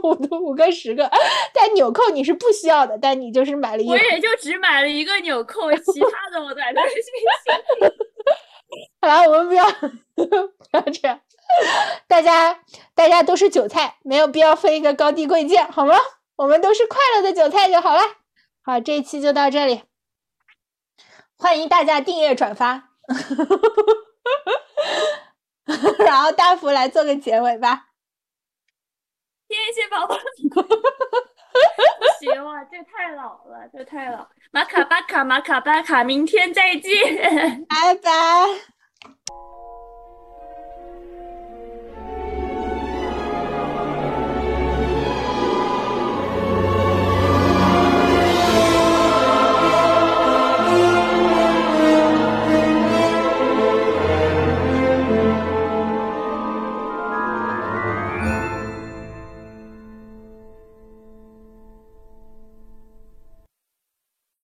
[0.04, 1.10] 五个五个十个，
[1.54, 7.90] 但纽扣你是不需要的，但你就是买了一个，我也就只买了一个纽扣，其他的我买的是必需品。
[9.02, 9.66] 好了，我们不要
[10.14, 10.22] 不
[10.74, 11.20] 要这样，
[12.08, 12.60] 大家
[12.94, 15.96] 大家都是韭菜，没有必要分一个高低贵贱，好吗？
[16.36, 18.02] 我们都是快乐的韭菜就好了。
[18.62, 19.82] 好，这一期就到这里，
[21.40, 22.90] 欢迎大家订阅转发，
[26.06, 27.86] 然后大福来做个结尾吧。
[29.48, 30.20] 谢谢宝宝，不
[32.20, 34.28] 行哇，这太老了，这太老。
[34.52, 38.10] 马卡巴卡，马卡巴卡，明天再见，拜拜。